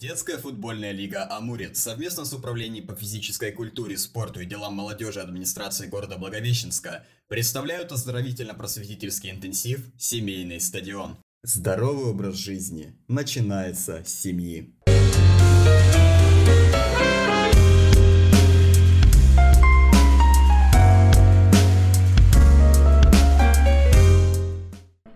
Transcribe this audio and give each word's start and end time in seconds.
Детская 0.00 0.38
футбольная 0.38 0.92
лига 0.92 1.26
«Амурец» 1.28 1.80
совместно 1.80 2.24
с 2.24 2.32
Управлением 2.32 2.86
по 2.86 2.94
физической 2.94 3.50
культуре, 3.50 3.98
спорту 3.98 4.38
и 4.38 4.46
делам 4.46 4.74
молодежи 4.74 5.18
администрации 5.18 5.88
города 5.88 6.16
Благовещенска 6.16 7.04
представляют 7.26 7.90
оздоровительно-просветительский 7.90 9.32
интенсив 9.32 9.80
«Семейный 9.98 10.60
стадион». 10.60 11.16
Здоровый 11.42 12.12
образ 12.12 12.36
жизни 12.36 12.94
начинается 13.08 14.04
с 14.04 14.14
семьи. 14.14 14.72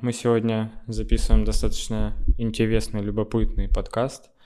Мы 0.00 0.12
сегодня 0.12 0.72
записываем 0.88 1.44
достаточно 1.44 2.16
интересный, 2.36 3.00
любопытный 3.00 3.68
подкаст– 3.68 4.28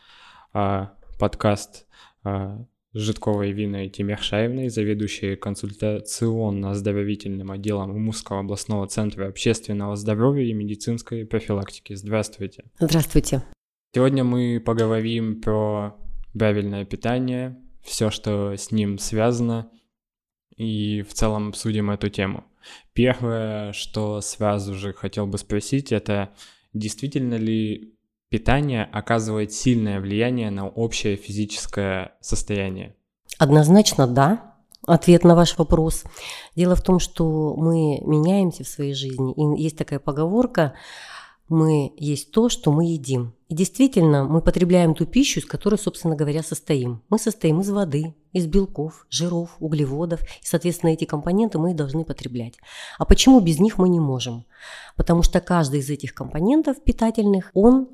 подкаст 1.19 1.87
а, 2.25 2.65
Житковой 2.95 3.53
Виной 3.53 3.91
Тимиршаевной, 3.91 4.71
заведующей 4.71 5.37
консультационно-оздоровительным 5.37 7.51
отделом 7.51 7.95
Умского 7.95 8.41
областного 8.41 8.87
центра 8.87 9.29
общественного 9.29 9.97
здоровья 9.97 10.45
и 10.45 10.55
медицинской 10.55 11.27
профилактики. 11.27 11.95
Здравствуйте. 11.95 12.65
Здравствуйте. 12.79 13.43
Сегодня 13.95 14.25
мы 14.25 14.63
поговорим 14.65 15.43
про 15.43 15.95
правильное 16.33 16.87
питание, 16.87 17.59
все, 17.83 18.11
что 18.11 18.57
с 18.57 18.71
ним 18.71 18.97
связано, 18.99 19.71
и 20.57 21.03
в 21.03 21.13
целом 21.13 21.49
обсудим 21.49 21.91
эту 21.91 22.09
тему. 22.09 22.45
Первое, 22.95 23.75
что 23.75 24.23
сразу 24.23 24.75
же 24.75 24.95
хотел 24.95 25.27
бы 25.27 25.37
спросить, 25.37 25.93
это 25.93 26.31
действительно 26.73 27.35
ли 27.35 27.96
питание 28.29 28.85
оказывает 28.85 29.53
сильное 29.53 30.01
влияние 30.01 30.51
на 30.51 30.69
общее 30.69 31.17
физическое 31.17 32.17
состояние? 32.21 32.95
Однозначно 33.39 34.07
да. 34.07 34.55
Ответ 34.87 35.25
на 35.25 35.35
ваш 35.35 35.59
вопрос. 35.59 36.05
Дело 36.55 36.77
в 36.77 36.83
том, 36.83 37.01
что 37.01 37.55
мы 37.57 38.01
меняемся 38.03 38.63
в 38.63 38.69
своей 38.69 38.95
жизни. 38.95 39.33
И 39.33 39.63
есть 39.63 39.77
такая 39.77 39.99
поговорка 39.99 40.75
мы 41.49 41.93
есть 41.97 42.33
то, 42.33 42.49
что 42.49 42.73
мы 42.73 42.87
едим. 42.87 43.35
И 43.49 43.55
действительно, 43.55 44.25
мы 44.25 44.41
потребляем 44.43 44.95
ту 44.95 45.07
пищу, 45.07 45.39
из 45.39 45.47
которой, 45.47 45.77
собственно 45.77 46.17
говоря, 46.17 46.43
состоим. 46.43 47.03
Мы 47.09 47.19
состоим 47.19 47.61
из 47.61 47.71
воды, 47.71 48.15
из 48.33 48.47
белков, 48.47 49.07
жиров, 49.09 49.57
углеводов. 49.61 50.23
И, 50.23 50.47
соответственно, 50.47 50.91
эти 50.91 51.05
компоненты 51.05 51.59
мы 51.59 51.71
и 51.71 51.75
должны 51.75 52.05
потреблять. 52.05 52.55
А 52.99 53.05
почему 53.05 53.39
без 53.41 53.61
них 53.61 53.79
мы 53.79 53.89
не 53.89 54.01
можем? 54.01 54.45
Потому 54.97 55.23
что 55.23 55.41
каждый 55.41 55.81
из 55.81 55.91
этих 55.91 56.15
компонентов 56.15 56.83
питательных, 56.83 57.51
он 57.55 57.89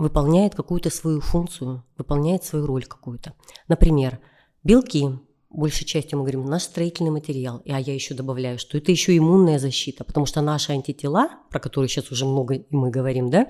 выполняет 0.00 0.54
какую-то 0.54 0.90
свою 0.90 1.20
функцию, 1.20 1.84
выполняет 1.96 2.42
свою 2.42 2.66
роль 2.66 2.84
какую-то. 2.84 3.34
Например, 3.68 4.18
белки, 4.64 5.10
большей 5.50 5.84
частью 5.84 6.18
мы 6.18 6.24
говорим, 6.24 6.44
наш 6.44 6.62
строительный 6.62 7.10
материал. 7.10 7.60
А 7.66 7.80
я 7.80 7.92
еще 7.92 8.14
добавляю, 8.14 8.58
что 8.58 8.78
это 8.78 8.92
еще 8.92 9.16
иммунная 9.16 9.58
защита, 9.58 10.04
потому 10.04 10.24
что 10.24 10.40
наши 10.40 10.72
антитела, 10.72 11.28
про 11.50 11.58
которые 11.58 11.88
сейчас 11.88 12.10
уже 12.12 12.24
много 12.24 12.64
мы 12.70 12.90
говорим, 12.90 13.30
да, 13.30 13.48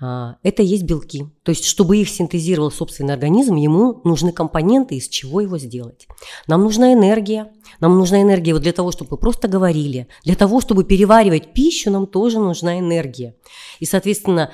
а, 0.00 0.36
это 0.42 0.62
есть 0.62 0.82
белки. 0.82 1.26
То 1.44 1.50
есть, 1.50 1.64
чтобы 1.64 1.96
их 1.96 2.08
синтезировал 2.08 2.70
собственный 2.70 3.14
организм, 3.14 3.54
ему 3.54 4.00
нужны 4.04 4.32
компоненты, 4.32 4.96
из 4.96 5.08
чего 5.08 5.40
его 5.40 5.58
сделать. 5.58 6.08
Нам 6.48 6.64
нужна 6.64 6.92
энергия. 6.92 7.52
Нам 7.80 7.96
нужна 7.96 8.20
энергия 8.20 8.52
вот 8.52 8.62
для 8.62 8.72
того, 8.72 8.90
чтобы 8.90 9.16
просто 9.16 9.46
говорили. 9.46 10.08
Для 10.24 10.34
того, 10.34 10.60
чтобы 10.60 10.84
переваривать 10.84 11.52
пищу, 11.52 11.90
нам 11.90 12.06
тоже 12.06 12.40
нужна 12.40 12.78
энергия. 12.78 13.36
И, 13.78 13.84
соответственно, 13.84 14.50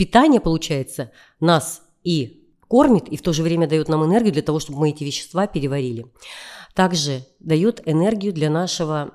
питание, 0.00 0.40
получается, 0.40 1.10
нас 1.40 1.82
и 2.04 2.48
кормит, 2.68 3.06
и 3.08 3.18
в 3.18 3.22
то 3.22 3.34
же 3.34 3.42
время 3.42 3.66
дает 3.66 3.90
нам 3.90 4.02
энергию 4.02 4.32
для 4.32 4.40
того, 4.40 4.58
чтобы 4.58 4.78
мы 4.78 4.88
эти 4.88 5.04
вещества 5.04 5.46
переварили. 5.46 6.06
Также 6.74 7.26
дает 7.38 7.82
энергию 7.86 8.32
для 8.32 8.48
нашего 8.48 9.10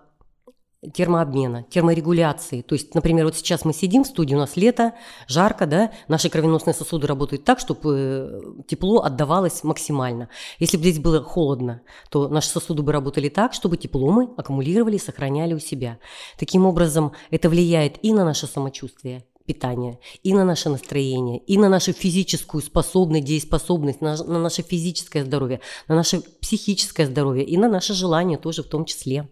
термообмена, 0.94 1.64
терморегуляции. 1.64 2.62
То 2.62 2.76
есть, 2.76 2.94
например, 2.94 3.26
вот 3.26 3.36
сейчас 3.36 3.66
мы 3.66 3.74
сидим 3.74 4.04
в 4.04 4.08
студии, 4.08 4.36
у 4.36 4.38
нас 4.38 4.58
лето, 4.58 4.94
жарко, 5.28 5.66
да, 5.66 5.92
наши 6.08 6.30
кровеносные 6.30 6.76
сосуды 6.76 7.08
работают 7.08 7.44
так, 7.44 7.58
чтобы 7.58 8.60
э, 8.60 8.64
тепло 8.68 9.02
отдавалось 9.02 9.64
максимально. 9.64 10.30
Если 10.60 10.78
бы 10.78 10.84
здесь 10.84 11.00
было 11.00 11.24
холодно, 11.24 11.82
то 12.12 12.28
наши 12.28 12.50
сосуды 12.50 12.84
бы 12.84 12.92
работали 12.92 13.30
так, 13.30 13.54
чтобы 13.54 13.78
тепло 13.78 14.12
мы 14.12 14.30
аккумулировали, 14.38 15.00
сохраняли 15.00 15.56
у 15.56 15.60
себя. 15.60 15.98
Таким 16.38 16.68
образом, 16.68 17.14
это 17.32 17.50
влияет 17.50 17.98
и 18.04 18.14
на 18.14 18.24
наше 18.24 18.46
самочувствие, 18.46 19.26
питания, 19.46 20.00
и 20.24 20.34
на 20.34 20.44
наше 20.44 20.70
настроение, 20.70 21.40
и 21.40 21.58
на 21.58 21.70
нашу 21.70 21.94
физическую 21.94 22.62
способность, 22.62 23.26
дееспособность, 23.26 24.02
на, 24.02 24.16
на 24.24 24.40
наше 24.40 24.62
физическое 24.62 25.24
здоровье, 25.24 25.62
на 25.88 25.96
наше 25.96 26.22
психическое 26.22 27.06
здоровье 27.06 27.46
и 27.46 27.58
на 27.58 27.70
наше 27.70 27.94
желание 27.94 28.38
тоже 28.38 28.64
в 28.64 28.68
том 28.68 28.86
числе. 28.86 29.30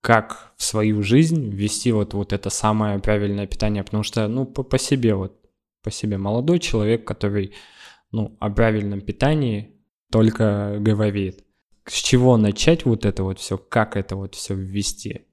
Как 0.00 0.52
в 0.56 0.62
свою 0.62 1.02
жизнь 1.02 1.50
ввести 1.50 1.90
вот, 1.92 2.14
вот 2.14 2.32
это 2.32 2.48
самое 2.48 2.98
правильное 3.00 3.46
питание? 3.46 3.82
Потому 3.82 4.04
что, 4.04 4.28
ну, 4.28 4.46
по, 4.46 4.62
по 4.62 4.78
себе 4.78 5.14
вот, 5.14 5.36
по 5.82 5.90
себе 5.90 6.16
молодой 6.16 6.60
человек, 6.60 7.04
который, 7.04 7.52
ну, 8.12 8.36
о 8.38 8.50
правильном 8.50 9.00
питании 9.00 9.76
только 10.10 10.76
говорит. 10.78 11.44
С 11.86 11.94
чего 11.94 12.36
начать 12.36 12.84
вот 12.84 13.04
это 13.04 13.22
вот 13.22 13.38
все, 13.38 13.58
как 13.58 13.96
это 13.96 14.16
вот 14.16 14.34
все 14.34 14.54
ввести? 14.54 15.26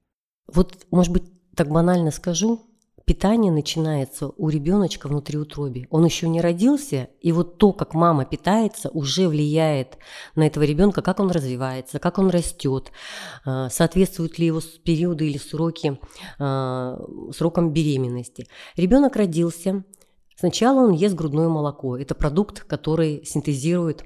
Вот, 0.52 0.86
может 0.90 1.12
быть, 1.12 1.24
так 1.54 1.68
банально 1.68 2.10
скажу, 2.10 2.62
питание 3.04 3.52
начинается 3.52 4.28
у 4.28 4.48
ребеночка 4.48 5.08
внутри 5.08 5.38
утроби. 5.38 5.86
Он 5.90 6.04
еще 6.04 6.28
не 6.28 6.40
родился, 6.40 7.08
и 7.20 7.32
вот 7.32 7.58
то, 7.58 7.72
как 7.72 7.94
мама 7.94 8.24
питается, 8.24 8.90
уже 8.90 9.28
влияет 9.28 9.98
на 10.34 10.46
этого 10.46 10.64
ребенка, 10.64 11.02
как 11.02 11.20
он 11.20 11.30
развивается, 11.30 11.98
как 11.98 12.18
он 12.18 12.30
растет, 12.30 12.92
а, 13.44 13.68
соответствуют 13.68 14.38
ли 14.38 14.46
его 14.46 14.60
периоды 14.84 15.28
или 15.28 15.38
сроки, 15.38 15.98
а, 16.38 16.98
срокам 17.36 17.72
беременности. 17.72 18.46
Ребенок 18.76 19.16
родился, 19.16 19.84
сначала 20.36 20.86
он 20.86 20.92
ест 20.92 21.14
грудное 21.14 21.48
молоко. 21.48 21.96
Это 21.96 22.14
продукт, 22.14 22.64
который 22.64 23.24
синтезирует 23.24 24.04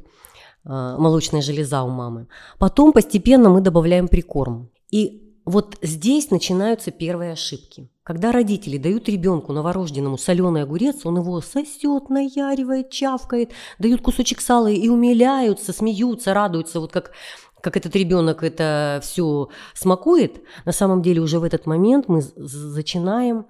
а, 0.64 0.98
молочная 0.98 1.42
железа 1.42 1.82
у 1.82 1.88
мамы. 1.88 2.26
Потом 2.58 2.92
постепенно 2.92 3.48
мы 3.48 3.60
добавляем 3.60 4.08
прикорм. 4.08 4.70
И 4.90 5.27
вот 5.48 5.78
здесь 5.80 6.30
начинаются 6.30 6.90
первые 6.90 7.32
ошибки. 7.32 7.88
Когда 8.02 8.32
родители 8.32 8.76
дают 8.76 9.08
ребенку 9.08 9.52
новорожденному 9.52 10.18
соленый 10.18 10.62
огурец, 10.62 11.06
он 11.06 11.18
его 11.18 11.40
сосет, 11.40 12.10
наяривает, 12.10 12.90
чавкает, 12.90 13.52
дают 13.78 14.02
кусочек 14.02 14.40
сала 14.40 14.68
и 14.68 14.88
умиляются, 14.88 15.72
смеются, 15.72 16.34
радуются, 16.34 16.80
вот 16.80 16.92
как 16.92 17.12
как 17.60 17.76
этот 17.76 17.96
ребенок 17.96 18.44
это 18.44 19.00
все 19.02 19.48
смакует, 19.74 20.42
на 20.64 20.70
самом 20.70 21.02
деле 21.02 21.20
уже 21.20 21.40
в 21.40 21.42
этот 21.42 21.66
момент 21.66 22.06
мы 22.06 22.22
начинаем 22.36 23.46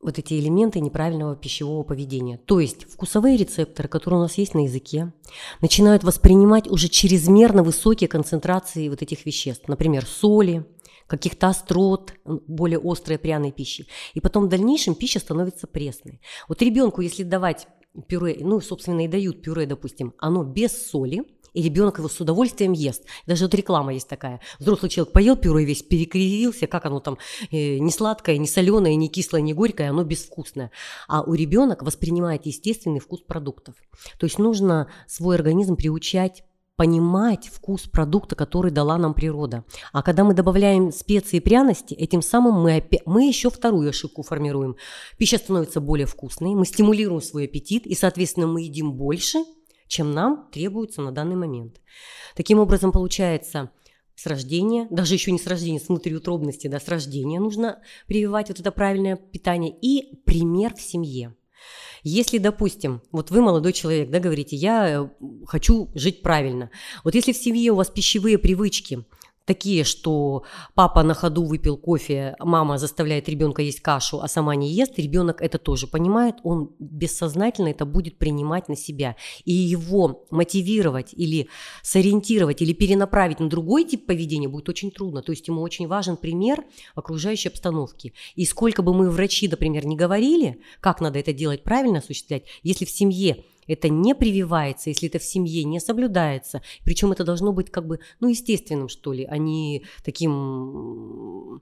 вот 0.00 0.18
эти 0.18 0.34
элементы 0.34 0.80
неправильного 0.80 1.34
пищевого 1.34 1.82
поведения. 1.82 2.38
То 2.38 2.60
есть 2.60 2.84
вкусовые 2.90 3.36
рецепторы, 3.36 3.88
которые 3.88 4.20
у 4.20 4.22
нас 4.22 4.38
есть 4.38 4.54
на 4.54 4.64
языке, 4.64 5.12
начинают 5.60 6.04
воспринимать 6.04 6.70
уже 6.70 6.88
чрезмерно 6.88 7.62
высокие 7.62 8.06
концентрации 8.06 8.88
вот 8.88 9.02
этих 9.02 9.26
веществ, 9.26 9.66
например, 9.68 10.06
соли, 10.06 10.64
каких-то 11.06 11.48
острот, 11.48 12.14
более 12.24 12.80
острой 12.82 13.18
пряной 13.18 13.52
пищи. 13.52 13.86
И 14.14 14.20
потом 14.20 14.46
в 14.46 14.48
дальнейшем 14.48 14.94
пища 14.94 15.20
становится 15.20 15.66
пресной. 15.66 16.20
Вот 16.48 16.62
ребенку, 16.62 17.00
если 17.00 17.22
давать 17.22 17.68
пюре, 18.08 18.38
ну, 18.40 18.60
собственно, 18.60 19.04
и 19.04 19.08
дают 19.08 19.42
пюре, 19.42 19.66
допустим, 19.66 20.14
оно 20.18 20.44
без 20.44 20.88
соли, 20.90 21.24
и 21.56 21.62
ребенок 21.62 21.96
его 21.98 22.08
с 22.08 22.20
удовольствием 22.20 22.72
ест. 22.72 23.04
Даже 23.26 23.44
вот 23.46 23.54
реклама 23.54 23.94
есть 23.94 24.08
такая. 24.08 24.40
Взрослый 24.58 24.90
человек 24.90 25.14
поел 25.14 25.36
пюре 25.36 25.64
весь 25.64 25.82
перекривился, 25.82 26.66
как 26.66 26.84
оно 26.84 27.00
там 27.00 27.16
э, 27.50 27.78
не 27.78 27.90
сладкое, 27.90 28.36
не 28.36 28.46
соленое, 28.46 28.94
не 28.94 29.08
кислое, 29.08 29.40
не 29.40 29.54
горькое, 29.54 29.88
оно 29.88 30.04
безвкусное. 30.04 30.70
А 31.08 31.22
у 31.22 31.32
ребенка 31.32 31.82
воспринимает 31.82 32.44
естественный 32.44 33.00
вкус 33.00 33.22
продуктов. 33.22 33.74
То 34.18 34.26
есть 34.26 34.38
нужно 34.38 34.90
свой 35.06 35.36
организм 35.36 35.76
приучать 35.76 36.44
понимать 36.76 37.48
вкус 37.48 37.82
продукта, 37.82 38.36
который 38.36 38.70
дала 38.70 38.98
нам 38.98 39.14
природа. 39.14 39.64
А 39.92 40.02
когда 40.02 40.24
мы 40.24 40.34
добавляем 40.34 40.92
специи 40.92 41.38
и 41.38 41.40
пряности, 41.40 41.94
этим 41.94 42.22
самым 42.22 42.60
мы, 42.60 42.86
мы 43.06 43.26
еще 43.26 43.50
вторую 43.50 43.88
ошибку 43.88 44.22
формируем. 44.22 44.76
Пища 45.16 45.38
становится 45.38 45.80
более 45.80 46.06
вкусной, 46.06 46.54
мы 46.54 46.66
стимулируем 46.66 47.22
свой 47.22 47.44
аппетит, 47.44 47.86
и, 47.86 47.94
соответственно, 47.94 48.46
мы 48.46 48.62
едим 48.62 48.92
больше, 48.92 49.38
чем 49.88 50.12
нам 50.12 50.48
требуется 50.52 51.00
на 51.00 51.12
данный 51.12 51.36
момент. 51.36 51.80
Таким 52.34 52.58
образом, 52.58 52.92
получается, 52.92 53.70
с 54.14 54.26
рождения, 54.26 54.86
даже 54.90 55.14
еще 55.14 55.32
не 55.32 55.38
с 55.38 55.46
рождения, 55.46 55.80
с 55.80 55.88
внутриутробности, 55.88 56.68
да, 56.68 56.80
с 56.80 56.88
рождения 56.88 57.40
нужно 57.40 57.82
прививать 58.06 58.48
вот 58.48 58.60
это 58.60 58.70
правильное 58.70 59.16
питание 59.16 59.74
и 59.80 60.16
пример 60.24 60.74
в 60.74 60.80
семье. 60.80 61.34
Если, 62.08 62.38
допустим, 62.38 63.02
вот 63.10 63.32
вы 63.32 63.40
молодой 63.40 63.72
человек, 63.72 64.10
да, 64.10 64.20
говорите, 64.20 64.54
я 64.54 64.88
э, 64.88 65.08
хочу 65.44 65.90
жить 65.96 66.22
правильно. 66.22 66.70
Вот 67.02 67.16
если 67.16 67.32
в 67.32 67.36
семье 67.36 67.72
у 67.72 67.74
вас 67.74 67.90
пищевые 67.90 68.38
привычки 68.38 69.04
такие, 69.46 69.84
что 69.84 70.42
папа 70.74 71.02
на 71.02 71.14
ходу 71.14 71.44
выпил 71.44 71.78
кофе, 71.78 72.36
мама 72.40 72.78
заставляет 72.78 73.28
ребенка 73.28 73.62
есть 73.62 73.80
кашу, 73.80 74.20
а 74.20 74.28
сама 74.28 74.54
не 74.56 74.72
ест, 74.72 74.98
ребенок 74.98 75.40
это 75.40 75.58
тоже 75.58 75.86
понимает, 75.86 76.36
он 76.42 76.72
бессознательно 76.78 77.68
это 77.68 77.86
будет 77.86 78.18
принимать 78.18 78.68
на 78.68 78.76
себя. 78.76 79.16
И 79.44 79.52
его 79.52 80.26
мотивировать 80.30 81.14
или 81.14 81.48
сориентировать 81.82 82.60
или 82.60 82.72
перенаправить 82.72 83.40
на 83.40 83.48
другой 83.48 83.84
тип 83.84 84.06
поведения 84.06 84.48
будет 84.48 84.68
очень 84.68 84.90
трудно. 84.90 85.22
То 85.22 85.32
есть 85.32 85.48
ему 85.48 85.62
очень 85.62 85.86
важен 85.86 86.16
пример 86.16 86.64
окружающей 86.94 87.48
обстановки. 87.48 88.12
И 88.34 88.44
сколько 88.44 88.82
бы 88.82 88.92
мы 88.92 89.10
врачи, 89.10 89.48
например, 89.48 89.86
не 89.86 89.96
говорили, 89.96 90.60
как 90.80 91.00
надо 91.00 91.20
это 91.20 91.32
делать 91.32 91.62
правильно 91.62 91.98
осуществлять, 91.98 92.44
если 92.62 92.84
в 92.84 92.90
семье 92.90 93.44
это 93.66 93.88
не 93.88 94.14
прививается, 94.14 94.90
если 94.90 95.08
это 95.08 95.18
в 95.18 95.24
семье 95.24 95.64
не 95.64 95.80
соблюдается. 95.80 96.62
Причем 96.84 97.12
это 97.12 97.24
должно 97.24 97.52
быть 97.52 97.70
как 97.70 97.86
бы, 97.86 98.00
ну, 98.20 98.28
естественным, 98.28 98.88
что 98.88 99.12
ли, 99.12 99.24
а 99.24 99.38
не 99.38 99.84
таким 100.04 101.60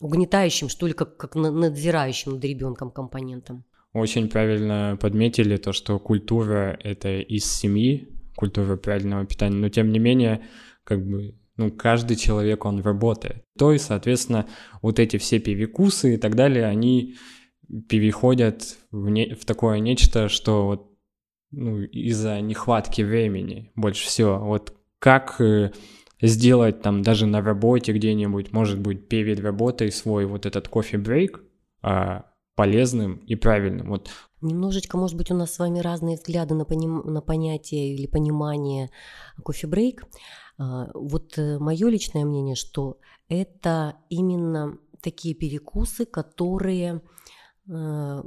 угнетающим, 0.00 0.68
что 0.68 0.86
ли, 0.86 0.92
как, 0.92 1.16
как 1.16 1.34
надзирающим 1.34 2.32
над 2.32 2.44
ребенком 2.44 2.90
компонентом. 2.90 3.64
Очень 3.92 4.28
правильно 4.28 4.96
подметили 5.00 5.56
то, 5.56 5.72
что 5.72 5.98
культура— 5.98 6.78
это 6.82 7.20
из 7.20 7.44
семьи, 7.44 8.08
культура 8.34 8.76
правильного 8.76 9.26
питания, 9.26 9.56
но 9.56 9.68
тем 9.68 9.92
не 9.92 9.98
менее, 9.98 10.46
как 10.82 11.06
бы, 11.06 11.34
ну, 11.56 11.70
каждый 11.70 12.16
человек, 12.16 12.64
он 12.64 12.80
работает. 12.80 13.44
То 13.58 13.72
и, 13.72 13.78
соответственно, 13.78 14.48
вот 14.80 14.98
эти 14.98 15.18
все 15.18 15.38
перекусы 15.38 16.14
и 16.14 16.16
так 16.16 16.34
далее, 16.34 16.64
они 16.64 17.16
переходят 17.88 18.78
в, 18.90 19.08
не, 19.08 19.34
в 19.34 19.44
такое 19.44 19.78
нечто, 19.78 20.28
что 20.28 20.66
вот 20.66 20.91
ну, 21.52 21.82
из-за 21.82 22.40
нехватки 22.40 23.02
времени 23.02 23.70
больше 23.76 24.06
всего. 24.06 24.38
Вот 24.38 24.74
как 24.98 25.40
э, 25.40 25.72
сделать 26.22 26.82
там 26.82 27.02
даже 27.02 27.26
на 27.26 27.42
работе 27.42 27.92
где-нибудь, 27.92 28.52
может 28.52 28.78
быть, 28.78 29.08
перед 29.08 29.40
работой 29.40 29.92
свой 29.92 30.24
вот 30.24 30.46
этот 30.46 30.68
кофе-брейк 30.68 31.42
а, 31.82 32.26
полезным 32.54 33.16
и 33.26 33.34
правильным. 33.34 33.88
Вот. 33.88 34.10
Немножечко, 34.40 34.96
может 34.96 35.16
быть, 35.16 35.30
у 35.30 35.34
нас 35.34 35.54
с 35.54 35.58
вами 35.58 35.80
разные 35.80 36.16
взгляды 36.16 36.54
на, 36.54 36.64
поним... 36.64 37.00
на 37.04 37.20
понятие 37.20 37.94
или 37.94 38.06
понимание 38.06 38.90
кофе-брейк. 39.42 40.04
А, 40.58 40.90
вот 40.94 41.36
э, 41.38 41.58
мое 41.58 41.88
личное 41.88 42.24
мнение, 42.24 42.54
что 42.54 42.98
это 43.28 43.96
именно 44.08 44.78
такие 45.00 45.34
перекусы, 45.34 46.04
которые 46.04 47.02
э, 47.68 48.22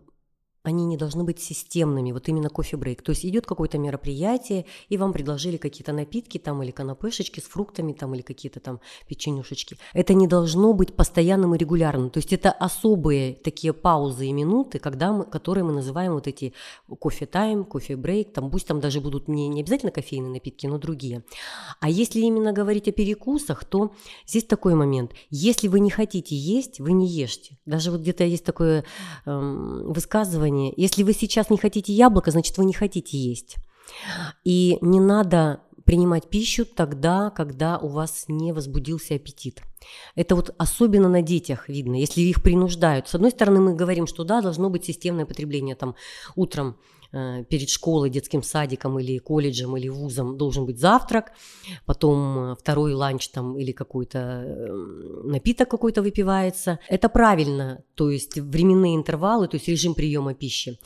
они 0.65 0.85
не 0.85 0.97
должны 0.97 1.23
быть 1.23 1.39
системными, 1.39 2.11
вот 2.11 2.27
именно 2.27 2.49
кофе-брейк. 2.49 3.01
То 3.01 3.11
есть 3.11 3.25
идет 3.25 3.45
какое-то 3.45 3.77
мероприятие, 3.77 4.65
и 4.89 4.97
вам 4.97 5.13
предложили 5.13 5.57
какие-то 5.57 5.93
напитки 5.93 6.37
там 6.37 6.63
или 6.63 6.71
канапешечки 6.71 7.39
с 7.39 7.43
фруктами 7.43 7.93
там 7.93 8.15
или 8.15 8.21
какие-то 8.21 8.59
там 8.59 8.79
печенюшечки. 9.07 9.77
Это 9.93 10.13
не 10.13 10.27
должно 10.27 10.73
быть 10.73 10.95
постоянным 10.95 11.55
и 11.55 11.57
регулярным. 11.57 12.09
То 12.09 12.17
есть 12.17 12.33
это 12.33 12.51
особые 12.51 13.35
такие 13.35 13.73
паузы 13.73 14.27
и 14.27 14.33
минуты, 14.33 14.79
когда 14.79 15.11
мы, 15.11 15.25
которые 15.25 15.63
мы 15.63 15.71
называем 15.71 16.13
вот 16.13 16.27
эти 16.27 16.53
кофе-тайм, 16.99 17.63
кофе-брейк, 17.63 18.33
там 18.33 18.49
пусть 18.49 18.67
там 18.67 18.79
даже 18.79 19.01
будут 19.01 19.27
не, 19.27 19.47
не 19.47 19.61
обязательно 19.61 19.91
кофейные 19.91 20.31
напитки, 20.31 20.67
но 20.67 20.77
другие. 20.77 21.23
А 21.79 21.89
если 21.89 22.19
именно 22.19 22.51
говорить 22.53 22.87
о 22.87 22.91
перекусах, 22.91 23.65
то 23.65 23.93
здесь 24.27 24.45
такой 24.45 24.75
момент. 24.75 25.11
Если 25.29 25.67
вы 25.67 25.79
не 25.79 25.89
хотите 25.89 26.35
есть, 26.35 26.79
вы 26.79 26.93
не 26.93 27.07
ешьте. 27.07 27.57
Даже 27.65 27.91
вот 27.91 28.01
где-то 28.01 28.23
есть 28.23 28.43
такое 28.43 28.83
эм, 29.25 29.91
высказывание, 29.91 30.54
высказывание. 30.55 30.73
Если 30.75 31.03
вы 31.03 31.13
сейчас 31.13 31.49
не 31.49 31.57
хотите 31.57 31.93
яблоко, 31.93 32.31
значит, 32.31 32.57
вы 32.57 32.65
не 32.65 32.73
хотите 32.73 33.17
есть. 33.17 33.57
И 34.43 34.77
не 34.81 34.99
надо 34.99 35.61
принимать 35.85 36.29
пищу 36.29 36.65
тогда, 36.65 37.29
когда 37.29 37.77
у 37.77 37.87
вас 37.87 38.25
не 38.27 38.53
возбудился 38.53 39.15
аппетит. 39.15 39.61
Это 40.15 40.35
вот 40.35 40.55
особенно 40.57 41.09
на 41.09 41.21
детях 41.21 41.69
видно, 41.69 41.95
если 41.95 42.21
их 42.21 42.41
принуждают. 42.41 43.07
С 43.07 43.13
одной 43.13 43.29
стороны, 43.29 43.59
мы 43.59 43.75
говорим, 43.75 44.07
что 44.07 44.23
да, 44.23 44.41
должно 44.41 44.71
быть 44.71 44.85
системное 44.85 45.25
потребление 45.25 45.75
там 45.75 45.95
утром 46.35 46.77
перед 47.11 47.69
школой, 47.69 48.09
детским 48.09 48.43
садиком 48.43 48.99
или 48.99 49.17
колледжем 49.17 49.77
или 49.77 49.87
вузом 49.87 50.37
должен 50.37 50.65
быть 50.65 50.79
завтрак, 50.79 51.31
потом 51.85 52.37
э, 52.37 52.55
второй 52.55 52.93
ланч 52.93 53.29
там 53.29 53.57
или 53.57 53.71
какой-то 53.71 54.43
э, 54.45 54.67
напиток 55.25 55.69
какой-то 55.69 56.01
выпивается. 56.01 56.79
Это 56.89 57.09
правильно, 57.09 57.83
то 57.95 58.09
есть 58.09 58.37
временные 58.37 58.95
интервалы, 58.95 59.47
то 59.47 59.55
есть 59.55 59.67
режим 59.67 59.93
приема 59.93 60.33
пищи. 60.33 60.79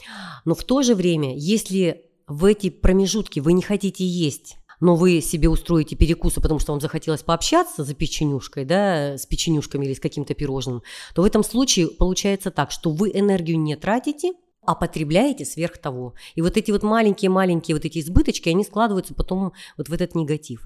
Но 0.46 0.56
в 0.56 0.64
то 0.64 0.82
же 0.82 0.96
время, 0.96 1.36
если 1.36 2.06
в 2.28 2.46
эти 2.46 2.70
промежутки 2.70 3.40
вы 3.40 3.54
не 3.54 3.62
хотите 3.62 4.06
есть 4.06 4.58
но 4.80 4.96
вы 4.96 5.22
себе 5.22 5.50
устроите 5.50 5.96
перекусы, 5.96 6.42
потому 6.42 6.60
что 6.60 6.72
вам 6.72 6.82
захотелось 6.82 7.22
пообщаться 7.22 7.84
за 7.84 7.94
печенюшкой, 7.94 8.66
да, 8.66 9.18
с 9.18 9.26
печенюшками 9.26 9.86
или 9.86 9.94
с 9.94 10.00
каким-то 10.00 10.34
пирожным, 10.34 10.84
то 11.14 11.22
в 11.22 11.26
этом 11.26 11.44
случае 11.44 11.88
получается 11.88 12.52
так, 12.52 12.72
что 12.72 12.92
вы 12.92 13.12
энергию 13.14 13.60
не 13.60 13.76
тратите, 13.76 14.34
а 14.70 14.76
потребляете 14.76 15.46
сверх 15.46 15.80
того. 15.80 16.14
И 16.36 16.44
вот 16.44 16.56
эти 16.56 16.70
вот 16.70 16.84
маленькие-маленькие 16.84 17.74
вот 17.76 17.86
эти 17.86 17.98
избыточки, 17.98 18.50
они 18.50 18.64
складываются 18.64 19.16
потом 19.16 19.54
вот 19.78 19.90
в 19.90 19.94
этот 19.94 20.14
негатив. 20.14 20.62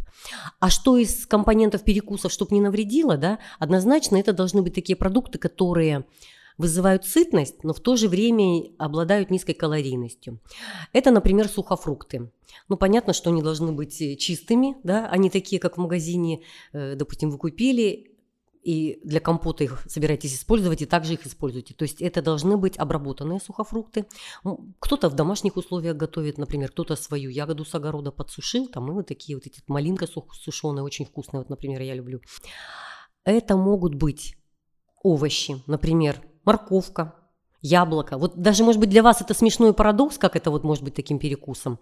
А 0.59 0.69
что 0.69 0.97
из 0.97 1.25
компонентов 1.25 1.85
перекусов, 1.85 2.33
чтобы 2.33 2.53
не 2.53 2.59
навредило, 2.59 3.15
да, 3.15 3.39
однозначно 3.59 4.17
это 4.17 4.33
должны 4.33 4.61
быть 4.61 4.73
такие 4.73 4.97
продукты, 4.97 5.37
которые 5.37 6.03
вызывают 6.57 7.05
сытность, 7.05 7.63
но 7.63 7.73
в 7.73 7.79
то 7.79 7.95
же 7.95 8.09
время 8.09 8.65
обладают 8.77 9.31
низкой 9.31 9.53
калорийностью. 9.53 10.41
Это, 10.91 11.09
например, 11.09 11.47
сухофрукты. 11.47 12.29
Ну, 12.67 12.75
понятно, 12.75 13.13
что 13.13 13.29
они 13.29 13.41
должны 13.41 13.71
быть 13.71 14.01
э, 14.01 14.15
чистыми, 14.17 14.75
да, 14.83 15.07
они 15.07 15.29
такие, 15.29 15.61
как 15.61 15.77
в 15.77 15.79
магазине, 15.79 16.41
э, 16.73 16.95
допустим, 16.95 17.31
вы 17.31 17.37
купили, 17.37 18.12
и 18.63 18.99
для 19.03 19.19
компота 19.19 19.63
их 19.63 19.83
собираетесь 19.87 20.35
использовать, 20.35 20.81
и 20.81 20.85
также 20.85 21.13
их 21.13 21.27
используйте. 21.27 21.73
То 21.73 21.83
есть 21.83 22.01
это 22.01 22.21
должны 22.21 22.57
быть 22.57 22.77
обработанные 22.77 23.39
сухофрукты. 23.39 24.05
Кто-то 24.79 25.09
в 25.09 25.15
домашних 25.15 25.57
условиях 25.57 25.97
готовит, 25.97 26.37
например, 26.37 26.71
кто-то 26.71 26.95
свою 26.95 27.29
ягоду 27.29 27.65
с 27.65 27.75
огорода 27.75 28.11
подсушил, 28.11 28.67
там 28.67 28.89
и 28.89 28.93
вот 28.93 29.07
такие 29.07 29.35
вот 29.35 29.45
эти 29.45 29.61
малинка 29.67 30.07
сушеная, 30.31 30.83
очень 30.83 31.05
вкусная, 31.05 31.41
вот, 31.41 31.49
например, 31.49 31.81
я 31.81 31.93
люблю. 31.93 32.21
Это 33.25 33.57
могут 33.57 33.95
быть 33.95 34.35
овощи, 35.01 35.61
например, 35.67 36.21
морковка, 36.45 37.15
яблоко. 37.61 38.17
Вот 38.17 38.37
даже, 38.37 38.63
может 38.63 38.79
быть, 38.79 38.89
для 38.89 39.03
вас 39.03 39.21
это 39.21 39.33
смешной 39.33 39.73
парадокс, 39.73 40.17
как 40.17 40.35
это 40.35 40.51
вот 40.51 40.63
может 40.63 40.83
быть 40.83 40.93
таким 40.93 41.19
перекусом. 41.19 41.79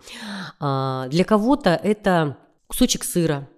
А, 0.59 1.07
для 1.09 1.23
кого-то 1.23 1.71
это 1.71 2.37
кусочек 2.67 3.03
сыра, 3.03 3.49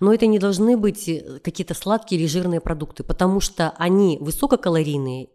но 0.00 0.12
это 0.12 0.26
не 0.26 0.38
должны 0.38 0.76
быть 0.76 1.08
э, 1.08 1.40
какие-то 1.42 1.74
сладкие 1.74 2.20
или 2.20 2.26
жирные 2.26 2.60
продукты, 2.60 3.04
потому 3.04 3.40
что 3.40 3.70
они 3.78 4.18
высококалорийные. 4.20 5.28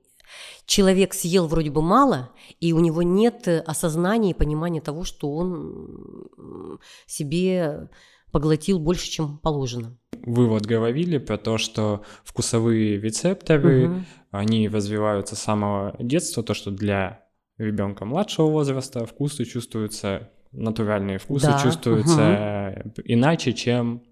Человек 0.65 1.13
съел 1.13 1.47
вроде 1.47 1.71
бы 1.71 1.81
мало, 1.81 2.31
и 2.59 2.73
у 2.73 2.79
него 2.79 3.01
нет 3.01 3.47
э, 3.47 3.59
осознания 3.59 4.31
и 4.31 4.35
понимания 4.35 4.81
того, 4.81 5.03
что 5.03 5.33
он 5.33 6.79
себе 7.07 7.89
поглотил 8.31 8.79
больше, 8.79 9.09
чем 9.09 9.39
положено. 9.39 9.97
Вы 10.25 10.47
вот 10.47 10.65
говорили 10.65 11.17
про 11.17 11.37
то, 11.37 11.57
что 11.57 12.03
вкусовые 12.23 12.99
рецепторы, 12.99 13.89
угу. 13.89 14.05
они 14.31 14.67
развиваются 14.67 15.35
с 15.35 15.39
самого 15.39 15.95
детства, 15.99 16.43
то, 16.43 16.53
что 16.53 16.71
для 16.71 17.23
ребенка 17.57 18.05
младшего 18.05 18.47
возраста 18.47 19.05
вкусы 19.05 19.45
чувствуются, 19.45 20.29
натуральные 20.51 21.19
вкусы 21.19 21.47
да. 21.47 21.59
чувствуются 21.59 22.83
угу. 22.85 22.93
иначе, 23.05 23.53
чем 23.53 24.03